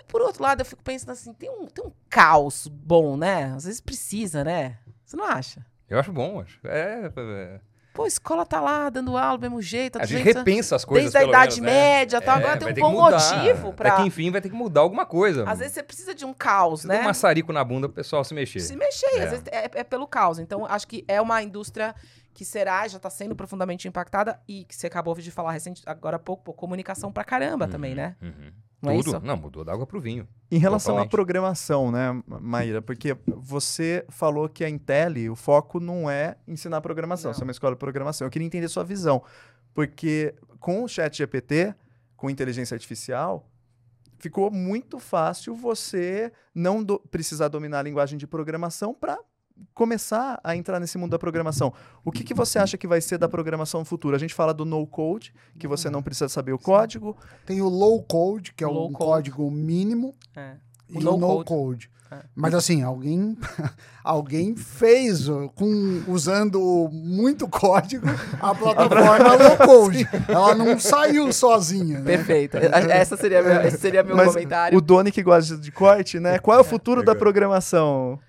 [0.07, 3.53] Por outro lado, eu fico pensando assim, tem um, tem um caos bom, né?
[3.55, 4.77] Às vezes precisa, né?
[5.03, 5.65] Você não acha?
[5.89, 6.59] Eu acho bom, acho.
[6.65, 7.59] É, é, é.
[7.95, 9.97] Pô, a escola tá lá, dando aula do mesmo jeito.
[9.97, 11.99] A gente jeito, repensa as coisas, Desde a Idade menos, né?
[11.99, 12.25] Média, né?
[12.25, 13.93] tá, é, agora tem um bom motivo pra...
[13.93, 15.49] Até que enfim vai ter que mudar alguma coisa.
[15.49, 16.99] Às vezes você precisa de um caos, precisa né?
[16.99, 18.59] um maçarico na bunda pro pessoal se mexer.
[18.59, 19.23] Se mexer, é.
[19.23, 20.39] às vezes é, é, pelo caos.
[20.39, 21.95] Então, acho que é uma indústria
[22.35, 26.17] que será, já está sendo profundamente impactada e que você acabou de falar recente, agora
[26.17, 28.17] há pouco, pô, comunicação pra caramba uhum, também, né?
[28.21, 28.51] Uhum.
[28.81, 29.15] Não é Tudo?
[29.15, 30.27] É não, mudou da água pro vinho.
[30.51, 31.07] Em relação totalmente.
[31.07, 32.81] à programação, né, Maíra?
[32.81, 37.51] Porque você falou que a Intel, o foco não é ensinar programação, você é uma
[37.51, 38.27] escola de programação.
[38.27, 39.23] Eu queria entender sua visão.
[39.73, 41.73] Porque com o chat GPT,
[42.17, 43.49] com inteligência artificial,
[44.19, 49.17] ficou muito fácil você não do precisar dominar a linguagem de programação para
[49.73, 51.73] começar a entrar nesse mundo da programação.
[52.03, 54.15] O que, que você acha que vai ser da programação no futuro?
[54.15, 57.15] A gente fala do no code, que você não precisa saber o código.
[57.45, 59.31] Tem o low code, que é low um code.
[59.31, 60.15] código mínimo.
[60.35, 60.55] É.
[60.93, 61.45] O e o no code.
[61.45, 61.89] code.
[62.11, 62.19] É.
[62.35, 63.35] Mas assim, alguém
[64.03, 68.05] alguém fez com usando muito código
[68.39, 70.07] a plataforma low code.
[70.27, 71.99] Ela não saiu sozinha.
[71.99, 72.15] Né?
[72.17, 72.57] Perfeito.
[72.57, 74.77] Essa seria meu, esse seria meu Mas comentário.
[74.77, 76.37] O Doni que gosta de corte, né?
[76.37, 77.03] Qual é o futuro é.
[77.03, 78.19] da programação?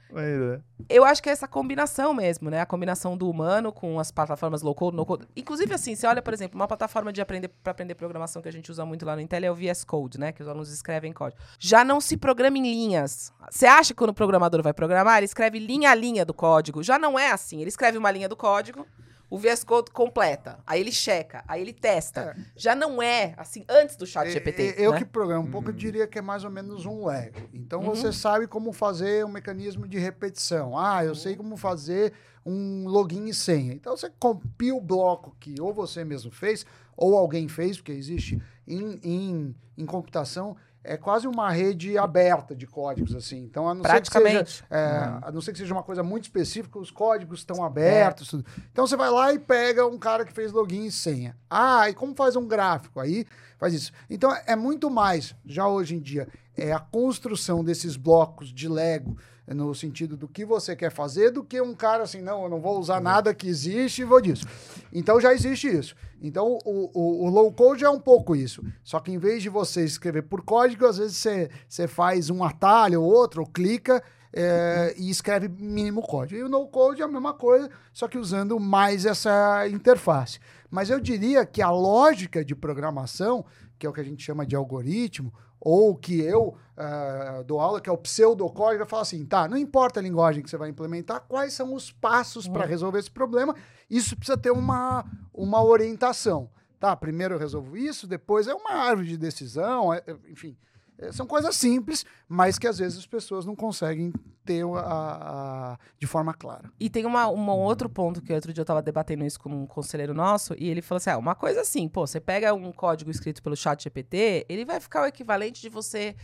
[0.89, 2.61] Eu acho que é essa combinação mesmo, né?
[2.61, 5.27] A combinação do humano com as plataformas low code, no code.
[5.37, 8.53] Inclusive, assim, você olha, por exemplo, uma plataforma de aprender para aprender programação que a
[8.53, 10.33] gente usa muito lá no Intel é o VS Code, né?
[10.33, 11.41] Que os alunos escrevem código.
[11.59, 13.33] Já não se programa em linhas.
[13.51, 16.83] Você acha que quando o programador vai programar, ele escreve linha a linha do código?
[16.83, 17.61] Já não é assim.
[17.61, 18.87] Ele escreve uma linha do código
[19.29, 22.37] o VS Code completa, aí ele checa, aí ele testa.
[22.39, 22.45] É.
[22.55, 24.75] Já não é assim antes do chat GPT.
[24.79, 24.99] Eu, né?
[24.99, 25.79] que programo um pouco, eu uhum.
[25.79, 27.49] diria que é mais ou menos um Lego.
[27.53, 27.95] Então uhum.
[27.95, 30.79] você sabe como fazer um mecanismo de repetição.
[30.79, 32.13] Ah, eu sei como fazer
[32.45, 33.73] um login e senha.
[33.73, 36.65] Então você copia o bloco que ou você mesmo fez,
[36.97, 40.57] ou alguém fez, porque existe em, em, em computação
[40.87, 43.39] é quase uma rede aberta de códigos, assim.
[43.39, 45.19] Então, a não ser que seja, é, uhum.
[45.23, 48.33] a não ser que seja uma coisa muito específica, os códigos estão abertos.
[48.33, 48.39] É.
[48.71, 51.37] Então, você vai lá e pega um cara que fez login e senha.
[51.51, 53.01] Ah, e como faz um gráfico?
[53.01, 53.27] Aí
[53.59, 53.93] faz isso.
[54.09, 59.17] Então, é muito mais, já hoje em dia, é a construção desses blocos de Lego
[59.55, 62.61] no sentido do que você quer fazer, do que um cara assim, não, eu não
[62.61, 64.45] vou usar nada que existe e vou disso.
[64.93, 65.95] Então já existe isso.
[66.21, 68.65] Então o, o, o, low code é um pouco isso.
[68.83, 72.43] Só que em vez de você escrever por código, às vezes você, você faz um
[72.43, 76.41] atalho ou outro, ou clica é, e escreve mínimo código.
[76.41, 80.39] E o no code é a mesma coisa, só que usando mais essa interface.
[80.71, 83.45] Mas eu diria que a lógica de programação,
[83.79, 87.81] que é o que a gente chama de algoritmo, ou que eu uh, dou aula,
[87.81, 90.69] que é o pseudocódigo, eu falo assim, tá, não importa a linguagem que você vai
[90.69, 92.69] implementar, quais são os passos para uhum.
[92.69, 93.55] resolver esse problema,
[93.89, 96.51] isso precisa ter uma, uma orientação.
[96.79, 100.57] Tá, primeiro eu resolvo isso, depois é uma árvore de decisão, é, enfim.
[100.99, 104.13] É, são coisas simples, mas que às vezes as pessoas não conseguem
[104.45, 106.71] ter a, a, de forma clara.
[106.81, 109.67] E tem uma, um outro ponto que outro dia eu estava debatendo isso com um
[109.67, 113.11] conselheiro nosso, e ele falou assim: ah, uma coisa assim, pô, você pega um código
[113.11, 116.17] escrito pelo chat GPT, ele vai ficar o equivalente de você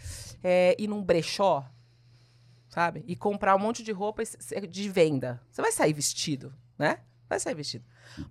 [0.43, 1.65] é, ir num brechó,
[2.69, 3.05] sabe?
[3.07, 4.23] E comprar um monte de roupa
[4.69, 5.41] de venda.
[5.51, 6.99] Você vai sair vestido, né?
[7.33, 7.85] Vai sair vestido.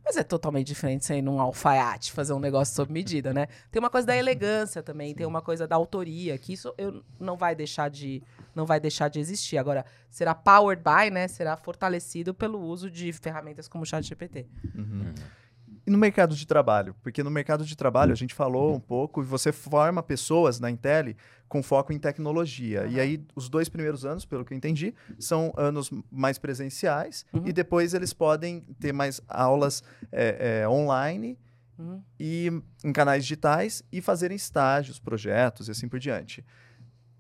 [0.06, 3.47] Mas é totalmente diferente você ir num alfaiate, fazer um negócio sob medida, né?
[3.72, 7.36] Tem uma coisa da elegância também, tem uma coisa da autoria, que isso eu não
[7.36, 8.22] vai deixar de
[8.54, 9.58] não vai deixar de existir.
[9.58, 11.28] Agora, será powered by, né?
[11.28, 14.45] Será fortalecido pelo uso de ferramentas como o ChatGPT.
[14.76, 15.14] Uhum.
[15.86, 16.95] E no mercado de trabalho?
[17.01, 20.69] Porque no mercado de trabalho a gente falou um pouco e você forma pessoas na
[20.69, 21.15] Intel
[21.49, 22.86] com foco em tecnologia.
[22.86, 27.43] E aí, os dois primeiros anos, pelo que eu entendi, são anos mais presenciais uhum.
[27.45, 31.38] e depois eles podem ter mais aulas é, é, online
[31.77, 32.01] uhum.
[32.19, 32.49] e
[32.84, 36.45] em canais digitais e fazerem estágios, projetos e assim por diante.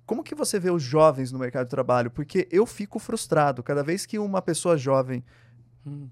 [0.05, 2.11] Como que você vê os jovens no mercado de trabalho?
[2.11, 5.23] Porque eu fico frustrado cada vez que uma pessoa jovem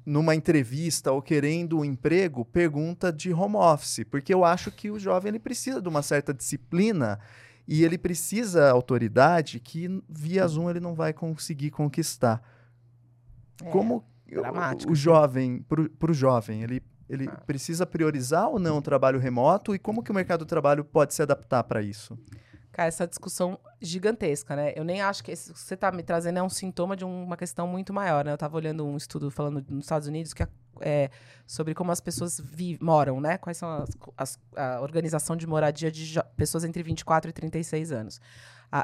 [0.05, 4.99] numa entrevista ou querendo um emprego, pergunta de home office, porque eu acho que o
[4.99, 7.19] jovem ele precisa de uma certa disciplina
[7.67, 12.41] e ele precisa autoridade que via Zoom ele não vai conseguir conquistar.
[13.63, 14.03] É, Como
[14.87, 15.63] o, o jovem,
[15.99, 17.41] para o jovem, ele Ele ah.
[17.45, 21.13] precisa priorizar ou não o trabalho remoto e como que o mercado do trabalho pode
[21.13, 22.17] se adaptar para isso?
[22.71, 24.73] Cara, essa discussão gigantesca, né?
[24.75, 27.67] Eu nem acho que esse, você está me trazendo é um sintoma de uma questão
[27.67, 28.31] muito maior, né?
[28.31, 30.43] Eu estava olhando um estudo falando nos Estados Unidos que
[30.81, 31.09] é
[31.47, 32.41] sobre como as pessoas
[32.79, 33.37] moram, né?
[33.37, 38.21] Quais são as, as, a organização de moradia de pessoas entre 24 e 36 anos.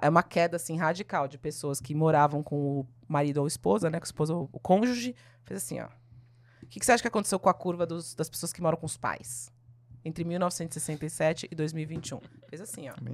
[0.01, 3.99] é uma queda, assim, radical de pessoas que moravam com o marido ou esposa, né?
[3.99, 5.15] Com o esposo ou o cônjuge.
[5.43, 5.87] Fez assim, ó.
[6.63, 8.77] O que, que você acha que aconteceu com a curva dos, das pessoas que moram
[8.77, 9.53] com os pais?
[10.05, 12.21] Entre 1967 e 2021.
[12.47, 12.93] Fez assim, ó.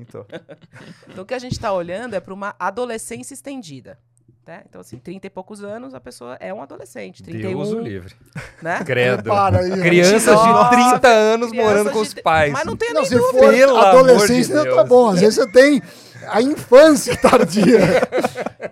[1.10, 3.98] Então, o que a gente está olhando é para uma adolescência estendida.
[4.46, 4.64] Né?
[4.68, 7.22] Então, assim, 30 e poucos anos, a pessoa é um adolescente.
[7.24, 8.16] 31, Deus o livre.
[8.62, 8.82] Né?
[8.86, 9.32] Credo.
[9.32, 12.52] Aí, Crianças de 30 anos morando com os pais.
[12.52, 13.40] Mas não tem não, nem se dúvida.
[13.40, 15.10] for Pelo adolescência, de tá bom.
[15.10, 15.82] Às vezes você tem
[16.28, 17.80] a infância tardia.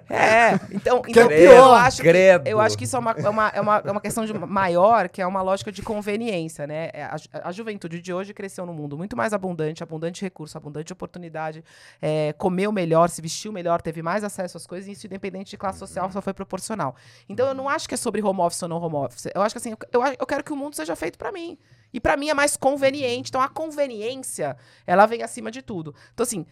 [0.09, 1.53] É, então, que então é pior.
[1.53, 2.09] eu, acho que,
[2.45, 5.07] eu acho que isso é uma, é, uma, é, uma, é uma questão de maior,
[5.07, 6.89] que é uma lógica de conveniência, né?
[6.93, 10.91] É, a, a juventude de hoje cresceu num mundo muito mais abundante, abundante recurso, abundante
[10.91, 11.63] oportunidade,
[12.01, 15.57] é, comeu melhor, se vestiu melhor, teve mais acesso às coisas, e isso independente de
[15.57, 16.95] classe social só foi proporcional.
[17.27, 19.27] Então eu não acho que é sobre home office ou não home office.
[19.33, 21.57] Eu acho que assim, eu, eu quero que o mundo seja feito para mim.
[21.93, 23.29] E para mim é mais conveniente.
[23.29, 25.93] Então a conveniência, ela vem acima de tudo.
[26.13, 26.45] Então assim,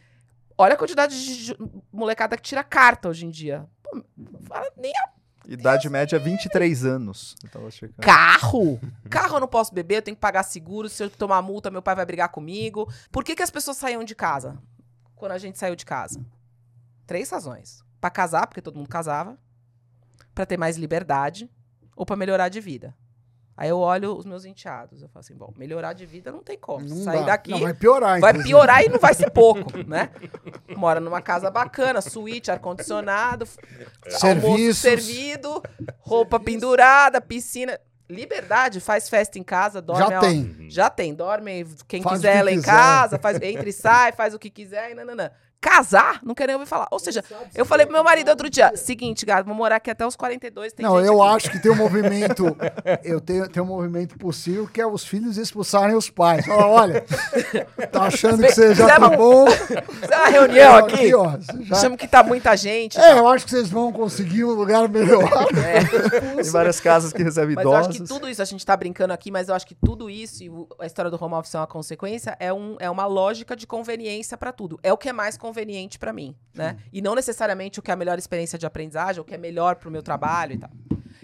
[0.58, 1.58] Olha a quantidade de
[1.92, 3.66] molecada que tira carta hoje em dia.
[3.84, 4.02] Pô,
[4.76, 7.36] nem a Idade média 23 anos.
[8.02, 8.82] Carro?
[9.10, 10.90] Carro eu não posso beber, eu tenho que pagar seguro.
[10.90, 12.92] Se eu tomar multa, meu pai vai brigar comigo.
[13.10, 14.58] Por que, que as pessoas saíam de casa?
[15.16, 16.20] Quando a gente saiu de casa?
[17.06, 17.82] Três razões.
[18.02, 19.38] Para casar, porque todo mundo casava.
[20.36, 21.50] Para ter mais liberdade.
[21.96, 22.94] Ou para melhorar de vida.
[23.58, 26.56] Aí eu olho os meus enteados, eu falo assim, bom, melhorar de vida não tem
[26.56, 26.88] como.
[26.88, 27.26] Não Sair dá.
[27.26, 27.50] daqui.
[27.50, 28.50] Não, vai piorar, Vai inclusive.
[28.54, 30.12] piorar e não vai ser pouco, né?
[30.78, 33.48] Mora numa casa bacana, suíte, ar-condicionado,
[34.22, 35.64] almoço servido,
[36.00, 37.80] roupa pendurada, piscina.
[38.10, 40.08] Liberdade, faz festa em casa, dorme.
[40.08, 40.70] Já tem.
[40.70, 44.40] Já tem, dorme quem faz quiser lá em casa, faz, entra e sai, faz o
[44.40, 45.30] que quiser e nananã
[45.60, 46.88] casar, não querem ouvir falar.
[46.92, 47.24] Ou seja,
[47.56, 50.74] eu falei pro meu marido outro dia, seguinte, gato, vou morar aqui até os 42.
[50.80, 51.36] não, eu aqui.
[51.36, 52.56] acho que tem um movimento,
[53.04, 56.46] eu tenho, tem um movimento possível que é os filhos expulsarem os pais.
[56.46, 57.06] Fala, olha,
[57.92, 59.48] tá achando que você já tá bom.
[59.48, 61.76] Fizer uma reunião aqui, aqui ó, já...
[61.76, 62.98] chama que tá muita gente.
[62.98, 63.18] É, tá.
[63.18, 65.24] eu acho que vocês vão conseguir um lugar melhor.
[65.58, 66.38] É.
[66.42, 67.88] Tem várias casas que recebem mas idosos.
[67.88, 69.76] Mas eu acho que tudo isso, a gente tá brincando aqui, mas eu acho que
[69.76, 73.06] tudo isso, e a história do home office é uma consequência, é, um, é uma
[73.06, 74.80] lógica de conveniência para tudo.
[74.84, 76.78] É o que é mais conveniente para mim, né?
[76.92, 79.76] E não necessariamente o que é a melhor experiência de aprendizagem, o que é melhor
[79.78, 80.72] para o meu trabalho e tal.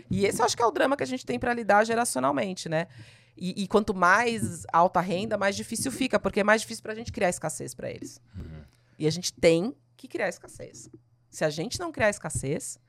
[0.10, 2.70] E esse eu acho que é o drama que a gente tem para lidar geracionalmente,
[2.70, 2.88] né?
[3.36, 6.96] E, e, quanto mais alta renda, mais difícil fica, porque é mais difícil para a
[6.96, 8.22] gente criar escassez para eles.
[8.38, 8.62] Uhum.
[9.00, 10.88] E a gente tem que criar escassez.
[11.32, 12.80] Se a gente não criar escassez,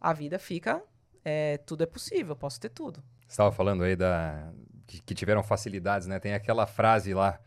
[0.00, 0.82] a vida fica.
[1.24, 3.02] É, tudo é possível, eu posso ter tudo.
[3.20, 4.52] Você estava falando aí da,
[4.86, 6.18] que, que, tiveram facilidades, né?
[6.18, 7.40] Tem aquela frase lá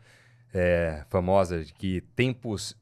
[0.52, 2.76] é, famosa de que tempos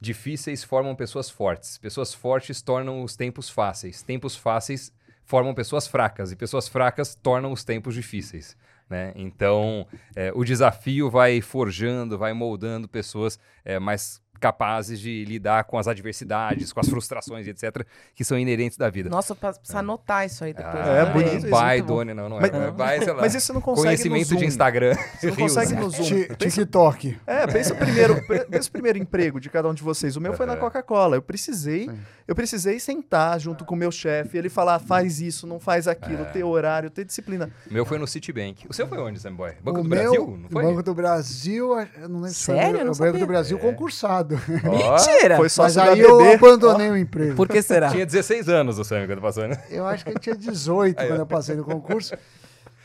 [0.00, 1.78] Difíceis formam pessoas fortes.
[1.78, 4.02] Pessoas fortes tornam os tempos fáceis.
[4.02, 4.92] Tempos fáceis
[5.24, 6.32] formam pessoas fracas.
[6.32, 8.56] E pessoas fracas tornam os tempos difíceis.
[8.88, 9.12] Né?
[9.16, 15.78] Então, é, o desafio vai forjando, vai moldando pessoas é, mais capazes de lidar com
[15.78, 19.08] as adversidades, com as frustrações, etc., que são inerentes da vida.
[19.08, 19.78] Nossa, precisa é.
[19.78, 20.74] anotar isso aí depois.
[20.74, 21.46] Ah, é, bonito.
[21.46, 22.50] By, Doni, não, não é.
[22.50, 23.20] Mas, by, sei lá.
[23.22, 24.96] Mas isso não consegue Conhecimento de Instagram.
[25.20, 26.24] Você não consegue no Zoom.
[26.38, 27.18] TikTok.
[27.26, 30.16] É, pensa primeiro, pensa o primeiro emprego de cada um de vocês.
[30.16, 31.16] O meu foi na Coca-Cola.
[31.16, 31.90] Eu precisei,
[32.26, 36.22] eu precisei sentar junto com o meu chefe, ele falar, faz isso, não faz aquilo,
[36.22, 36.24] é.
[36.26, 37.50] ter horário, ter disciplina.
[37.70, 38.66] O meu foi no Citibank.
[38.68, 39.52] O seu foi onde, Samboy?
[39.62, 40.38] Banco o do meu, Brasil?
[40.42, 40.62] Não foi?
[40.62, 42.94] Banco do Brasil, eu não lembro Sério?
[42.94, 43.08] foi.
[43.08, 44.25] O Banco do Brasil concursado.
[44.34, 45.36] Mentira!
[45.36, 46.92] Foi só Mas aí eu abandonei oh.
[46.92, 47.36] o emprego.
[47.36, 47.90] Por que será?
[47.90, 49.62] Tinha 16 anos o Sam quando passou, né?
[49.70, 52.14] Eu acho que ele tinha 18 aí, quando eu passei no concurso.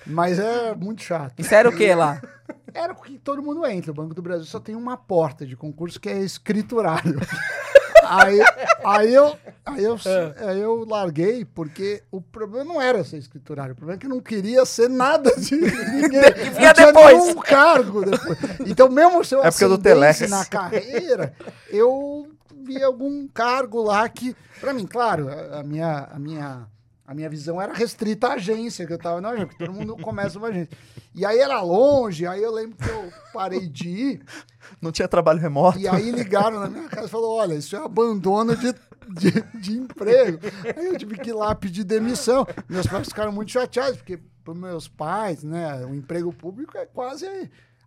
[0.06, 1.39] Mas é muito chato.
[1.39, 2.22] Isso era o que lá?
[2.74, 3.92] Era o que todo mundo entra.
[3.92, 7.20] O Banco do Brasil só tem uma porta de concurso que é escriturário.
[8.12, 8.39] aí,
[8.84, 10.49] aí, eu, aí, eu, é.
[10.49, 13.74] aí eu larguei, porque o problema não era ser escriturário.
[13.74, 16.22] O problema é que eu não queria ser nada de ninguém.
[16.22, 17.18] Eu tinha depois.
[17.18, 18.38] nenhum cargo depois.
[18.66, 19.47] Então, mesmo se eu é
[20.28, 21.34] na carreira,
[21.70, 22.28] eu
[22.64, 24.36] vi algum cargo lá que...
[24.59, 26.07] Para mim, claro, a minha...
[26.12, 26.68] A minha
[27.12, 29.97] a minha visão era restrita à agência que eu tava na agência, porque todo mundo
[29.97, 30.78] começa uma agência.
[31.14, 34.22] E aí era longe, aí eu lembro que eu parei de ir.
[34.82, 35.78] Não tinha trabalho remoto.
[35.78, 38.74] E aí ligaram na minha casa e falaram: olha, isso é abandono de,
[39.09, 40.39] de, de emprego.
[40.78, 42.47] Aí eu tive que ir lá pedir demissão.
[42.70, 47.28] Meus pais ficaram muito chateados, porque para meus pais, né, o emprego público é quase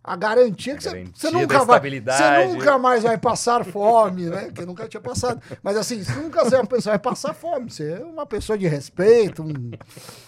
[0.07, 1.79] a garantia que você, você nunca vai.
[1.79, 4.51] Você nunca mais vai passar fome, né?
[4.53, 5.41] Que eu nunca tinha passado.
[5.63, 7.71] Mas assim, você nunca é uma pessoa vai passar fome.
[7.71, 9.71] Você é uma pessoa de respeito, um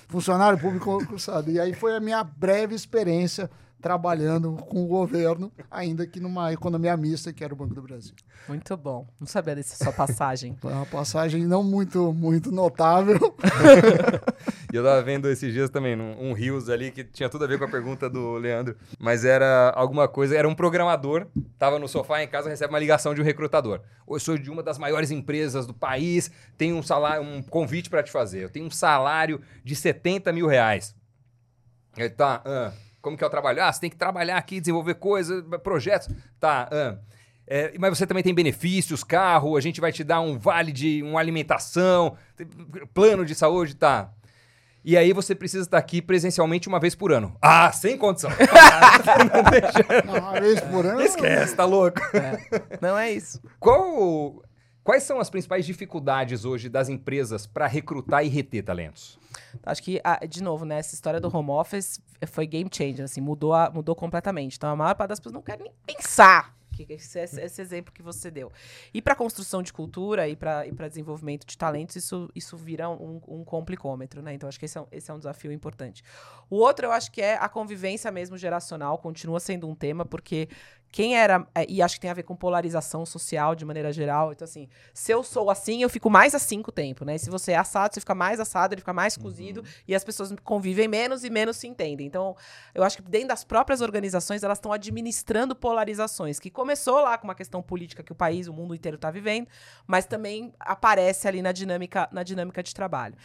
[0.07, 1.51] funcionário público concursado.
[1.51, 3.51] E aí foi a minha breve experiência
[3.87, 8.13] trabalhando com o governo, ainda que numa economia mista, que era o Banco do Brasil.
[8.45, 9.07] Muito bom.
[9.17, 10.57] Não sabia dessa sua passagem.
[10.59, 13.15] Foi uma passagem não muito, muito notável.
[14.73, 17.47] e eu tava vendo esses dias também um, um Rios ali que tinha tudo a
[17.47, 21.25] ver com a pergunta do Leandro, mas era alguma coisa, era um programador,
[21.57, 23.79] tava no sofá em casa, recebe uma ligação de um recrutador.
[24.05, 28.03] Eu sou de uma das maiores empresas do país, tenho um salário, um convite para
[28.03, 28.43] te fazer.
[28.43, 30.93] Eu tenho um salário de 70 mil reais.
[31.95, 32.73] Ele tá, ah,
[33.07, 33.63] como que é o trabalho?
[33.63, 36.09] Ah, você tem que trabalhar aqui, desenvolver coisas, projetos.
[36.37, 36.67] Tá.
[36.69, 36.97] Ah.
[37.49, 41.01] É, mas você também tem benefícios, carro, a gente vai te dar um vale de
[41.01, 42.17] uma alimentação,
[42.93, 44.11] plano de saúde, tá.
[44.83, 47.37] E aí você precisa estar aqui presencialmente uma vez por ano.
[47.41, 48.29] Ah, sem condição.
[49.33, 50.19] não deixa.
[50.19, 51.01] Uma vez por ano?
[51.01, 52.01] Esquece, tá louco.
[52.13, 52.37] É.
[52.81, 53.41] Não é isso.
[53.59, 54.43] Qual,
[54.87, 59.19] quais são as principais dificuldades hoje das empresas para recrutar e reter talentos?
[59.61, 63.19] Acho que, ah, de novo, né, essa história do home office foi game changer, assim,
[63.19, 64.55] mudou, a, mudou completamente.
[64.55, 66.55] Então, a maior parte das pessoas não quer nem pensar
[66.87, 68.51] esse, esse, exemplo que você deu.
[68.93, 73.43] E para construção de cultura e para desenvolvimento de talentos, isso, isso vira um, um
[73.43, 74.33] complicômetro, né?
[74.33, 76.03] Então, acho que esse é, um, esse é um desafio importante.
[76.49, 80.47] O outro, eu acho que é a convivência mesmo geracional, continua sendo um tema, porque
[80.91, 81.45] quem era.
[81.53, 84.31] É, e acho que tem a ver com polarização social de maneira geral.
[84.31, 87.17] Então, assim, se eu sou assim, eu fico mais assim com o tempo, né?
[87.17, 89.23] Se você é assado, você fica mais assado, ele fica mais uhum.
[89.23, 89.67] cozido, uhum.
[89.87, 92.07] e as pessoas convivem menos e menos se entendem.
[92.07, 92.35] Então,
[92.73, 97.27] eu acho que dentro das próprias organizações, elas estão administrando polarizações, que começou lá com
[97.27, 99.47] uma questão política que o país, o mundo inteiro está vivendo,
[99.85, 103.15] mas também aparece ali na dinâmica, na dinâmica de trabalho.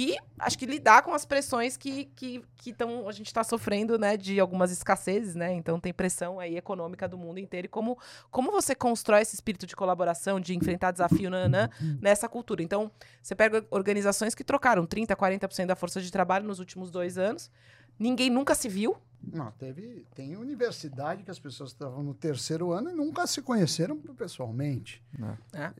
[0.00, 3.98] E acho que lidar com as pressões que, que, que tão, a gente está sofrendo,
[3.98, 5.52] né, de algumas escassezes, né?
[5.52, 7.64] Então tem pressão aí econômica do mundo inteiro.
[7.64, 7.98] E como,
[8.30, 11.68] como você constrói esse espírito de colaboração, de enfrentar desafio nanã,
[12.00, 12.62] nessa cultura?
[12.62, 17.18] Então, você pega organizações que trocaram 30%, 40% da força de trabalho nos últimos dois
[17.18, 17.50] anos.
[17.98, 18.96] Ninguém nunca se viu,
[19.32, 23.96] não, teve, tem universidade que as pessoas estavam no terceiro ano e nunca se conheceram
[23.96, 25.02] pessoalmente.
[25.52, 25.60] É.
[25.60, 25.72] é.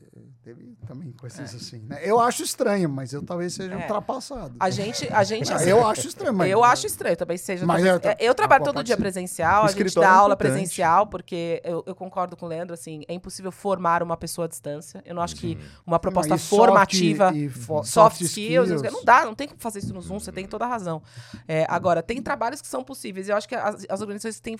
[0.43, 1.57] Teve também coisas é.
[1.57, 1.79] assim.
[1.79, 1.99] Né?
[2.03, 3.77] Eu acho estranho, mas eu talvez seja é.
[3.77, 4.55] ultrapassado.
[4.59, 7.65] A gente, a gente assim, eu acho estranho, mas eu acho estranho, também seja.
[7.65, 9.01] Mas talvez, eu, eu, trabalho todo dia ser.
[9.01, 13.03] presencial, a gente dá é aula presencial, porque eu, eu, concordo com o Leandro, assim,
[13.07, 15.01] é impossível formar uma pessoa à distância.
[15.05, 19.33] Eu não acho que uma proposta formativa, soft, e, soft skills, skills, não dá, não
[19.33, 21.01] tem como fazer isso no Zoom, você tem toda a razão.
[21.47, 24.57] É, agora, tem trabalhos que são possíveis eu acho que as, as organizações têm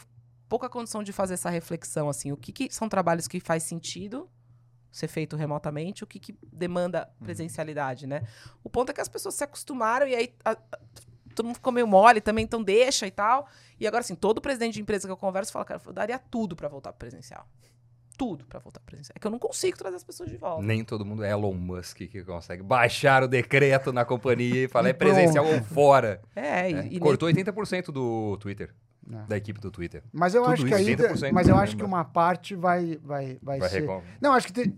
[0.47, 4.29] pouca condição de fazer essa reflexão, assim, o que, que são trabalhos que faz sentido
[4.91, 7.25] ser feito remotamente, o que, que demanda uhum.
[7.25, 8.21] presencialidade, né?
[8.63, 10.79] O ponto é que as pessoas se acostumaram e aí a, a,
[11.35, 13.47] todo mundo ficou meio mole também, então deixa e tal.
[13.79, 16.55] E agora, assim, todo presidente de empresa que eu converso fala, cara, eu daria tudo
[16.55, 17.47] para voltar pro presencial.
[18.19, 19.13] Tudo para voltar presencial.
[19.15, 20.61] É que eu não consigo trazer as pessoas de volta.
[20.61, 24.89] Nem todo mundo é Elon Musk que consegue baixar o decreto na companhia e falar
[24.89, 26.21] é presencial ou fora.
[26.35, 26.87] É, é.
[26.87, 27.45] E, Cortou nem...
[27.45, 28.75] 80% do Twitter.
[29.09, 29.25] É.
[29.25, 30.03] Da equipe do Twitter.
[30.11, 30.97] Mas eu Tudo acho que aí,
[31.31, 33.87] mas eu acho que uma parte vai vai vai, vai ser.
[34.19, 34.77] Não, acho que tem,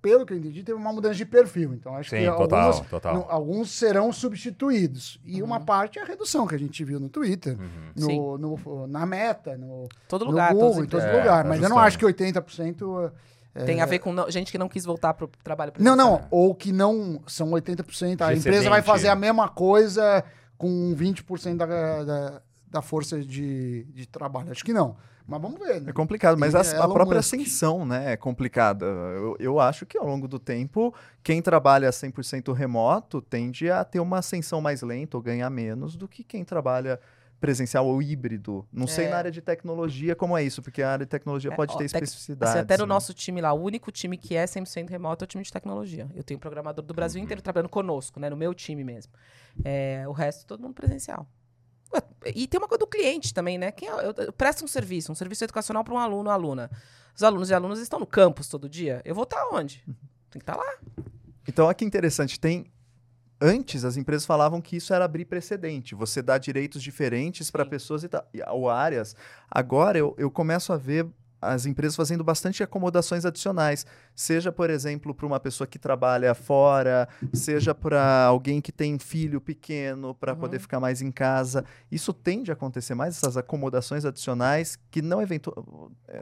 [0.00, 1.74] pelo que eu entendi, teve uma mudança de perfil.
[1.74, 3.14] Então, acho Sim, que total, alguns, total.
[3.14, 5.20] No, alguns serão substituídos.
[5.24, 5.48] E uhum.
[5.48, 8.36] uma parte é a redução que a gente viu no Twitter, uhum.
[8.36, 11.44] no, no, na Meta, no, todo lugar, Google, em todo é, lugar.
[11.44, 13.12] Mas eu não acho que 80%...
[13.52, 15.96] É, Tem a ver com não, gente que não quis voltar para o trabalho Não,
[15.96, 16.24] não.
[16.30, 18.20] Ou que não são 80%.
[18.20, 20.24] A empresa vai fazer a mesma coisa
[20.56, 24.50] com 20% da, da, da força de, de trabalho.
[24.50, 24.96] Acho que não.
[25.26, 25.80] Mas vamos ver.
[25.80, 25.90] Né?
[25.90, 27.34] É complicado, mas a, a própria Musk.
[27.34, 28.84] ascensão né, é complicada.
[28.84, 34.00] Eu, eu acho que ao longo do tempo, quem trabalha 100% remoto tende a ter
[34.00, 36.98] uma ascensão mais lenta ou ganhar menos do que quem trabalha
[37.40, 38.66] presencial ou híbrido.
[38.72, 38.86] Não é.
[38.88, 41.74] sei na área de tecnologia como é isso, porque a área de tecnologia é, pode
[41.74, 42.54] ó, ter especificidades.
[42.54, 42.88] Assim, até no né?
[42.88, 46.08] nosso time lá, o único time que é 100% remoto é o time de tecnologia.
[46.14, 47.24] Eu tenho um programador do Brasil uhum.
[47.24, 49.12] inteiro trabalhando conosco, né, no meu time mesmo.
[49.64, 51.26] É, o resto, todo mundo presencial.
[52.34, 53.72] E tem uma coisa do cliente também, né?
[53.72, 56.70] Quem, eu, eu presto um serviço, um serviço educacional para um aluno ou aluna.
[57.16, 59.00] Os alunos e alunas estão no campus todo dia.
[59.04, 59.82] Eu vou estar onde?
[60.30, 60.78] Tem que estar lá.
[61.48, 62.38] Então, olha que interessante.
[62.38, 62.70] Tem
[63.40, 68.04] antes as empresas falavam que isso era abrir precedente, você dá direitos diferentes para pessoas
[68.04, 68.08] e,
[68.48, 69.16] ou áreas.
[69.50, 71.06] Agora eu, eu começo a ver
[71.40, 77.08] as empresas fazendo bastante acomodações adicionais, seja, por exemplo, para uma pessoa que trabalha fora,
[77.32, 80.38] seja para alguém que tem filho pequeno para uhum.
[80.38, 81.64] poder ficar mais em casa.
[81.90, 85.52] Isso tende a acontecer mais, essas acomodações adicionais que não, eventu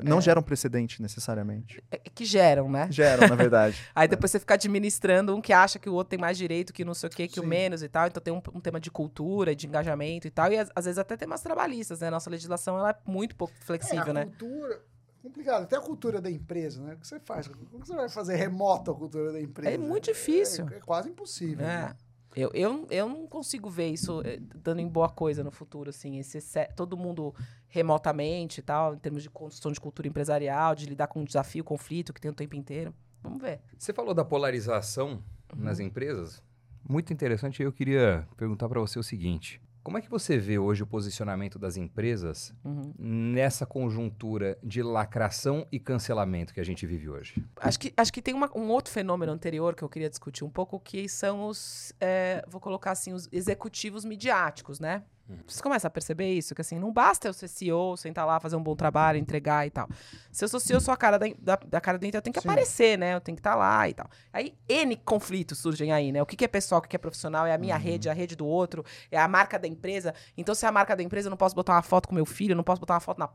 [0.02, 0.20] não é.
[0.20, 1.82] geram precedente necessariamente.
[1.90, 2.88] É, que geram, né?
[2.90, 3.80] Geram, na verdade.
[3.94, 6.84] Aí depois você fica administrando um que acha que o outro tem mais direito, que
[6.84, 7.40] não sei o quê, que Sim.
[7.40, 8.06] o menos e tal.
[8.06, 10.52] Então tem um, um, tema de cultura, de engajamento e tal.
[10.52, 12.10] E às, às vezes até temas trabalhistas, né?
[12.10, 14.24] Nossa legislação ela é muito pouco flexível, é, a né?
[14.24, 14.80] Cultura
[15.28, 15.62] complicado.
[15.62, 16.94] Até a cultura da empresa, né?
[16.94, 17.48] O que você faz?
[17.48, 19.74] Como você vai fazer remoto a cultura da empresa?
[19.74, 20.68] É muito difícil.
[20.70, 21.64] É, é quase impossível.
[21.64, 21.68] É.
[21.68, 21.96] Né?
[22.36, 26.18] Eu, eu, eu não consigo ver isso eh, dando em boa coisa no futuro, assim.
[26.18, 26.38] Esse,
[26.76, 27.34] todo mundo
[27.68, 31.64] remotamente e tal, em termos de construção de cultura empresarial, de lidar com o desafio,
[31.64, 32.94] conflito que tem o tempo inteiro.
[33.22, 33.60] Vamos ver.
[33.76, 35.22] Você falou da polarização
[35.52, 35.64] uhum.
[35.64, 36.42] nas empresas.
[36.88, 37.62] Muito interessante.
[37.62, 41.58] Eu queria perguntar para você o seguinte: como é que você vê hoje o posicionamento
[41.58, 42.92] das empresas uhum.
[42.98, 47.42] nessa conjuntura de lacração e cancelamento que a gente vive hoje?
[47.56, 50.50] Acho que, acho que tem uma, um outro fenômeno anterior que eu queria discutir um
[50.50, 55.04] pouco, que são os, é, vou colocar assim, os executivos midiáticos, né?
[55.46, 58.56] Você começa a perceber isso, que assim, não basta eu ser CEO, sentar lá, fazer
[58.56, 59.86] um bom trabalho, entregar e tal.
[60.32, 62.40] Se eu sou CEO, sou a cara da, da, da cara dentro, eu tenho que
[62.40, 62.48] Sim.
[62.48, 63.14] aparecer, né?
[63.14, 64.08] Eu tenho que estar tá lá e tal.
[64.32, 66.22] Aí, N conflitos surgem aí, né?
[66.22, 67.82] O que, que é pessoal, o que, que é profissional, é a minha uhum.
[67.82, 70.14] rede, é a rede do outro, é a marca da empresa.
[70.34, 72.26] Então, se é a marca da empresa, eu não posso botar uma foto com meu
[72.26, 73.28] filho, eu não posso botar uma foto na...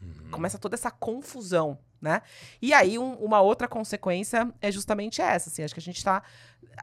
[0.00, 0.30] Uhum.
[0.30, 2.22] Começa toda essa confusão, né?
[2.60, 6.22] E aí, um, uma outra consequência é justamente essa, assim, acho que a gente está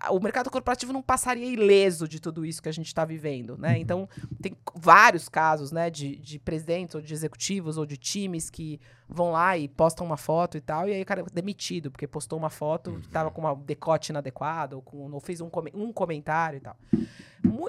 [0.09, 3.69] o mercado corporativo não passaria ileso de tudo isso que a gente está vivendo, né?
[3.69, 3.75] Uhum.
[3.75, 4.09] Então,
[4.41, 9.31] tem vários casos, né, de, de presidentes ou de executivos ou de times que vão
[9.31, 12.37] lá e postam uma foto e tal, e aí o cara é demitido, porque postou
[12.37, 16.57] uma foto que estava com um decote inadequado, ou, com, ou fez um, um comentário
[16.57, 16.75] e tal.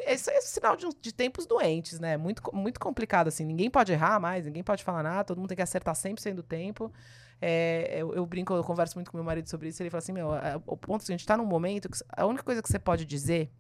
[0.07, 2.17] Isso é sinal de, de, tempos doentes, né?
[2.17, 3.45] Muito, muito complicado, assim.
[3.45, 6.43] Ninguém pode errar mais, ninguém pode falar nada, todo mundo tem que acertar 100% do
[6.43, 6.93] tempo.
[7.41, 9.83] É, eu, eu, brinco, eu converso muito com meu marido sobre isso.
[9.83, 12.27] Ele fala assim: meu, é, o ponto que a gente está num momento que a
[12.27, 13.51] única coisa que você pode dizer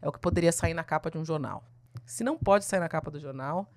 [0.00, 1.64] é o que poderia sair na capa de um jornal.
[2.06, 3.70] Se não pode sair na capa do jornal,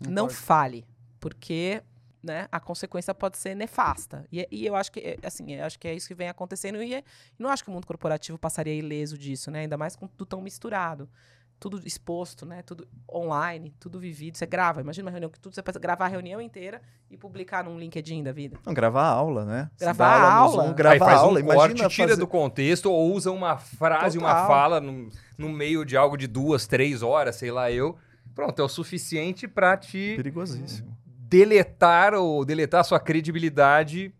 [0.00, 0.86] não, não fale,
[1.20, 1.82] porque
[2.24, 4.24] né, a consequência pode ser nefasta.
[4.32, 6.82] E, e, eu acho que é, assim, eu acho que é isso que vem acontecendo
[6.82, 7.04] e, e
[7.38, 9.60] não acho que o mundo corporativo passaria ileso disso, né?
[9.60, 11.08] Ainda mais com tudo tão misturado
[11.58, 12.62] tudo exposto, né?
[12.62, 14.36] Tudo online, tudo vivido.
[14.36, 17.64] Você grava, imagina uma reunião que tudo você pode gravar a reunião inteira e publicar
[17.64, 18.58] num LinkedIn da vida.
[18.66, 19.70] Não, gravar a aula, né?
[19.78, 20.64] Gravar a aula.
[20.64, 24.34] Zoom, gravar a aula, um imagina corte, tira do contexto ou usa uma frase, Total.
[24.34, 25.08] uma fala no,
[25.38, 27.96] no meio de algo de duas, três horas, sei lá eu.
[28.34, 31.03] Pronto, é o suficiente para te perigosíssimo
[31.34, 34.14] deletar ou deletar a sua credibilidade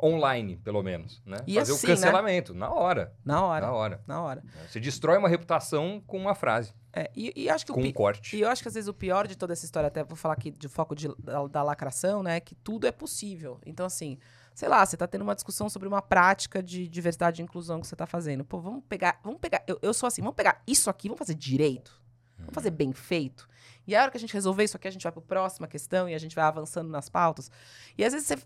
[0.00, 1.38] online, pelo menos, né?
[1.44, 2.60] E Fazer assim, o cancelamento, né?
[2.60, 3.12] na hora.
[3.24, 3.66] Na hora.
[3.66, 4.00] Na hora.
[4.06, 4.44] Na hora.
[4.68, 6.72] Você destrói uma reputação com uma frase.
[6.92, 8.36] É, e, e acho que com o um corte.
[8.36, 10.34] E eu acho que às vezes o pior de toda essa história, até vou falar
[10.34, 12.36] aqui de foco de, da, da, lacração, né?
[12.36, 13.60] É que tudo é possível.
[13.66, 14.16] Então, assim,
[14.54, 17.86] sei lá, você tá tendo uma discussão sobre uma prática de diversidade e inclusão que
[17.88, 18.44] você tá fazendo.
[18.44, 21.34] Pô, vamos pegar, vamos pegar, eu, eu sou assim, vamos pegar isso aqui, vamos fazer
[21.34, 22.00] direito.
[22.38, 23.48] Vamos fazer bem feito.
[23.90, 25.66] E a hora que a gente resolver isso aqui, a gente vai para a próxima
[25.66, 27.50] questão e a gente vai avançando nas pautas.
[27.98, 28.38] E às vezes você,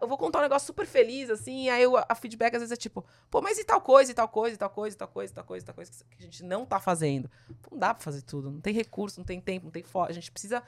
[0.00, 2.72] eu vou contar um negócio super feliz, assim, e aí eu, a feedback às vezes
[2.72, 5.08] é tipo, pô, mas e tal coisa, e tal coisa, e tal coisa, e tal
[5.08, 7.28] coisa, e tal coisa, e tal coisa que a gente não tá fazendo.
[7.68, 10.08] Não dá para fazer tudo, não tem recurso, não tem tempo, não tem foco.
[10.08, 10.62] A gente precisa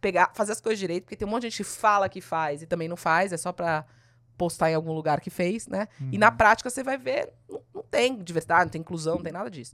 [0.00, 2.62] pegar, fazer as coisas direito, porque tem um monte de gente que fala que faz
[2.62, 3.84] e também não faz, é só para
[4.36, 5.86] postar em algum lugar que fez, né?
[6.00, 6.10] Uhum.
[6.12, 9.32] E na prática você vai ver, não, não tem diversidade, não tem inclusão, não tem
[9.32, 9.72] nada disso.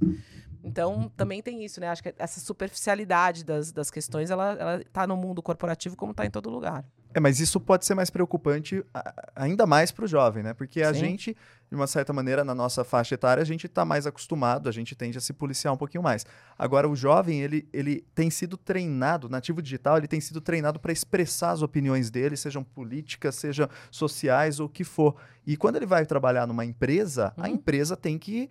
[0.65, 1.89] Então, também tem isso, né?
[1.89, 6.25] Acho que essa superficialidade das, das questões, ela, ela tá no mundo corporativo como está
[6.25, 6.85] em todo lugar.
[7.13, 8.85] É, mas isso pode ser mais preocupante
[9.37, 10.53] ainda mais para o jovem, né?
[10.53, 11.01] Porque a Sim.
[11.01, 11.37] gente,
[11.71, 14.97] de uma certa maneira, na nossa faixa etária, a gente está mais acostumado, a gente
[14.97, 16.27] tende a se policiar um pouquinho mais.
[16.59, 20.91] Agora, o jovem, ele, ele tem sido treinado, nativo digital, ele tem sido treinado para
[20.91, 25.15] expressar as opiniões dele, sejam políticas, sejam sociais ou o que for.
[25.47, 27.55] E quando ele vai trabalhar numa empresa, a uhum.
[27.55, 28.51] empresa tem que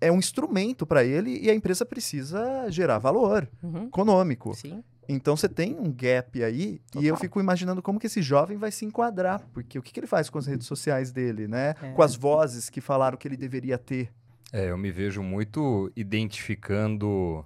[0.00, 3.86] é um instrumento para ele e a empresa precisa gerar valor uhum.
[3.86, 4.54] econômico.
[4.54, 4.82] Sim.
[5.08, 7.02] Então você tem um gap aí Total.
[7.02, 9.98] e eu fico imaginando como que esse jovem vai se enquadrar, porque o que, que
[9.98, 11.74] ele faz com as redes sociais dele, né?
[11.82, 11.92] É.
[11.92, 14.12] Com as vozes que falaram que ele deveria ter.
[14.52, 17.44] É, eu me vejo muito identificando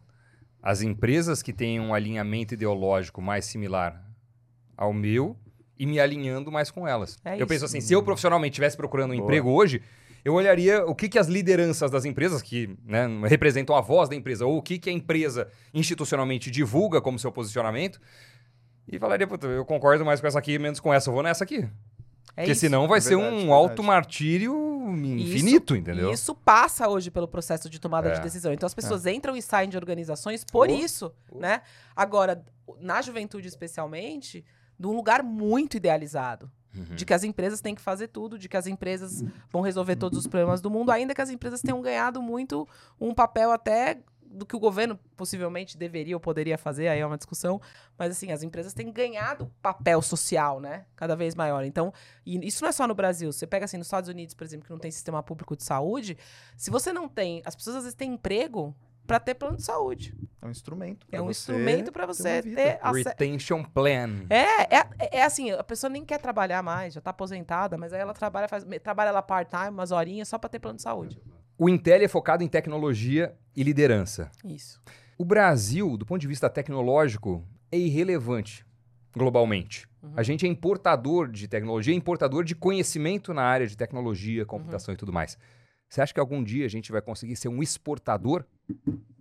[0.63, 4.03] as empresas que têm um alinhamento ideológico mais similar
[4.77, 5.37] ao meu
[5.79, 7.19] e me alinhando mais com elas.
[7.25, 7.47] É eu isso.
[7.47, 9.25] penso assim, se eu profissionalmente estivesse procurando um Boa.
[9.25, 9.83] emprego hoje,
[10.25, 14.17] eu olharia o que, que as lideranças das empresas, que né, representam a voz da
[14.17, 18.01] empresa, ou o que, que a empresa institucionalmente divulga como seu posicionamento,
[18.89, 21.45] e falaria, puta, eu concordo mais com essa aqui, menos com essa, eu vou nessa
[21.45, 21.69] aqui.
[22.37, 22.63] É Porque isso.
[22.63, 24.55] senão vai é ser verdade, um alto martírio
[24.97, 26.11] infinito, isso, entendeu?
[26.11, 28.13] Isso passa hoje pelo processo de tomada é.
[28.13, 28.53] de decisão.
[28.53, 29.13] Então as pessoas é.
[29.13, 30.73] entram e saem de organizações por oh.
[30.73, 31.39] isso, oh.
[31.39, 31.63] né?
[31.95, 32.45] Agora,
[32.81, 34.45] na juventude especialmente,
[34.79, 36.51] de um lugar muito idealizado.
[36.75, 36.97] Uhum.
[36.97, 40.19] De que as empresas têm que fazer tudo, de que as empresas vão resolver todos
[40.19, 42.69] os problemas do mundo, ainda que as empresas tenham ganhado muito
[43.01, 44.01] um papel até
[44.35, 47.61] do que o governo possivelmente deveria ou poderia fazer, aí é uma discussão,
[47.97, 51.65] mas assim, as empresas têm ganhado papel social, né, cada vez maior.
[51.65, 51.93] Então,
[52.27, 54.73] isso não é só no Brasil, você pega assim, nos Estados Unidos, por exemplo, que
[54.73, 56.19] não tem sistema público de saúde,
[56.57, 58.75] se você não tem, as pessoas às vezes têm emprego
[59.07, 60.15] para ter plano de saúde.
[60.41, 61.07] É um instrumento.
[61.11, 64.27] É um instrumento para você ter, ter retention plan.
[64.29, 68.01] É, é, é, assim, a pessoa nem quer trabalhar mais, já está aposentada, mas aí
[68.01, 71.21] ela trabalha, faz, trabalha lá part-time, umas horinhas só para ter plano de saúde.
[71.57, 74.31] O Intel é focado em tecnologia e liderança.
[74.45, 74.81] Isso.
[75.17, 78.67] O Brasil, do ponto de vista tecnológico, é irrelevante
[79.17, 79.89] globalmente.
[80.03, 80.13] Uhum.
[80.17, 84.97] A gente é importador de tecnologia, importador de conhecimento na área de tecnologia, computação uhum.
[84.97, 85.39] e tudo mais.
[85.95, 88.45] Você acha que algum dia a gente vai conseguir ser um exportador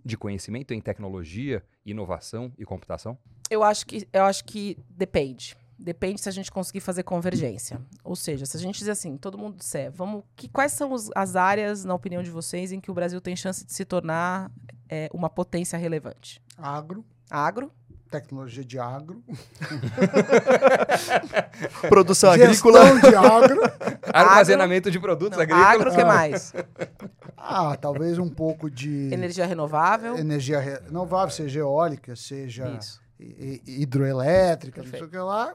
[0.04, 3.16] de conhecimento em tecnologia, inovação e computação?
[3.48, 5.56] Eu acho que, eu acho que depende.
[5.78, 7.80] Depende se a gente conseguir fazer convergência.
[8.02, 11.10] Ou seja, se a gente dizer assim, todo mundo disser, vamos, que, quais são os,
[11.14, 14.50] as áreas, na opinião de vocês, em que o Brasil tem chance de se tornar
[14.88, 16.42] é, uma potência relevante?
[16.58, 17.04] Agro.
[17.30, 17.70] Agro.
[18.14, 19.24] Tecnologia de agro.
[21.88, 23.00] Produção agrícola.
[23.00, 23.60] de agro.
[24.12, 25.74] Armazenamento de produtos Não, agrícolas.
[25.74, 26.52] Agro, o que mais?
[27.46, 29.12] Ah, talvez um pouco de...
[29.12, 30.16] Energia renovável.
[30.16, 32.78] Energia renovável, seja eólica, seja...
[32.80, 33.04] Isso
[33.66, 35.54] hidroelétrica, não sei o que lá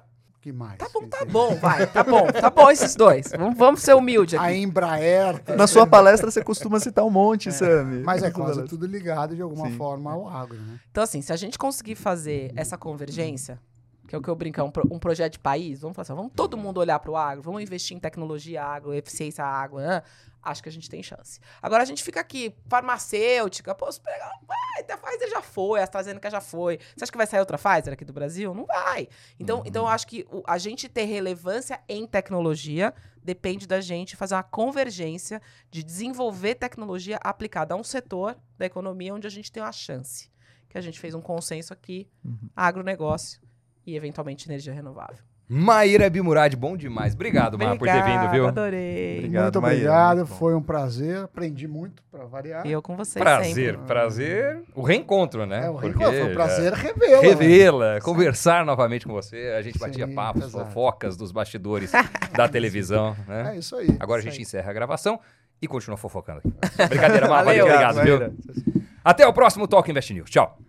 [0.49, 0.77] que mais?
[0.77, 1.87] Tá bom, tá bom, vai.
[1.87, 3.31] Tá bom, tá bom esses dois.
[3.37, 4.45] Vamos, vamos ser humilde aqui.
[4.45, 5.39] A Embraer.
[5.39, 7.51] Tá Na sua palestra você costuma citar um monte, é.
[7.51, 8.03] Sammy.
[8.03, 9.77] Mas é quase tudo ligado de alguma Sim.
[9.77, 10.79] forma ao agro, né?
[10.91, 13.59] Então, assim, se a gente conseguir fazer essa convergência,
[14.07, 16.03] que é o que eu brinco, é um, pro, um projeto de país, vamos falar
[16.03, 19.77] assim, vamos todo mundo olhar para o agro, vamos investir em tecnologia agro, eficiência agro,
[19.77, 20.01] né?
[20.41, 21.39] Acho que a gente tem chance.
[21.61, 25.83] Agora a gente fica aqui, farmacêutica, pô, se pegar, vai, a Pfizer já foi, a
[25.83, 26.77] AstraZeneca já foi.
[26.95, 28.53] Você acha que vai sair outra Pfizer aqui do Brasil?
[28.53, 29.07] Não vai.
[29.39, 29.63] Então, uhum.
[29.65, 32.93] então eu acho que a gente ter relevância em tecnologia
[33.23, 39.13] depende da gente fazer uma convergência de desenvolver tecnologia aplicada a um setor da economia
[39.13, 40.31] onde a gente tem uma chance.
[40.67, 42.49] Que a gente fez um consenso aqui, uhum.
[42.55, 43.41] agronegócio
[43.85, 45.28] e eventualmente energia renovável.
[45.51, 47.15] Maíra Bimurad, bom demais.
[47.15, 48.47] Obrigado, Maíra, por ter vindo, viu?
[48.47, 49.17] Adorei.
[49.17, 50.25] Obrigado, muito obrigado, Maíra.
[50.27, 51.17] foi um prazer.
[51.23, 52.67] Aprendi muito para variar.
[52.67, 53.87] Eu com vocês Prazer, sempre.
[53.87, 54.61] prazer.
[54.75, 55.65] O reencontro, né?
[55.65, 56.11] É, o reencontro.
[56.13, 57.21] Foi um prazer revê-la.
[57.21, 57.99] Revê-la, né?
[58.01, 59.55] conversar novamente com você.
[59.57, 60.65] A gente batia Sim, papos, exato.
[60.65, 61.91] fofocas dos bastidores
[62.31, 63.53] da televisão, né?
[63.55, 63.97] É isso aí.
[63.99, 64.43] Agora isso a gente aí.
[64.43, 65.19] encerra a gravação
[65.59, 66.53] e continua fofocando aqui.
[66.89, 67.65] Brincadeira, Maíra.
[67.65, 68.33] Obrigado, viu?
[69.03, 70.29] Até o próximo Talk Invest News.
[70.29, 70.59] Tchau.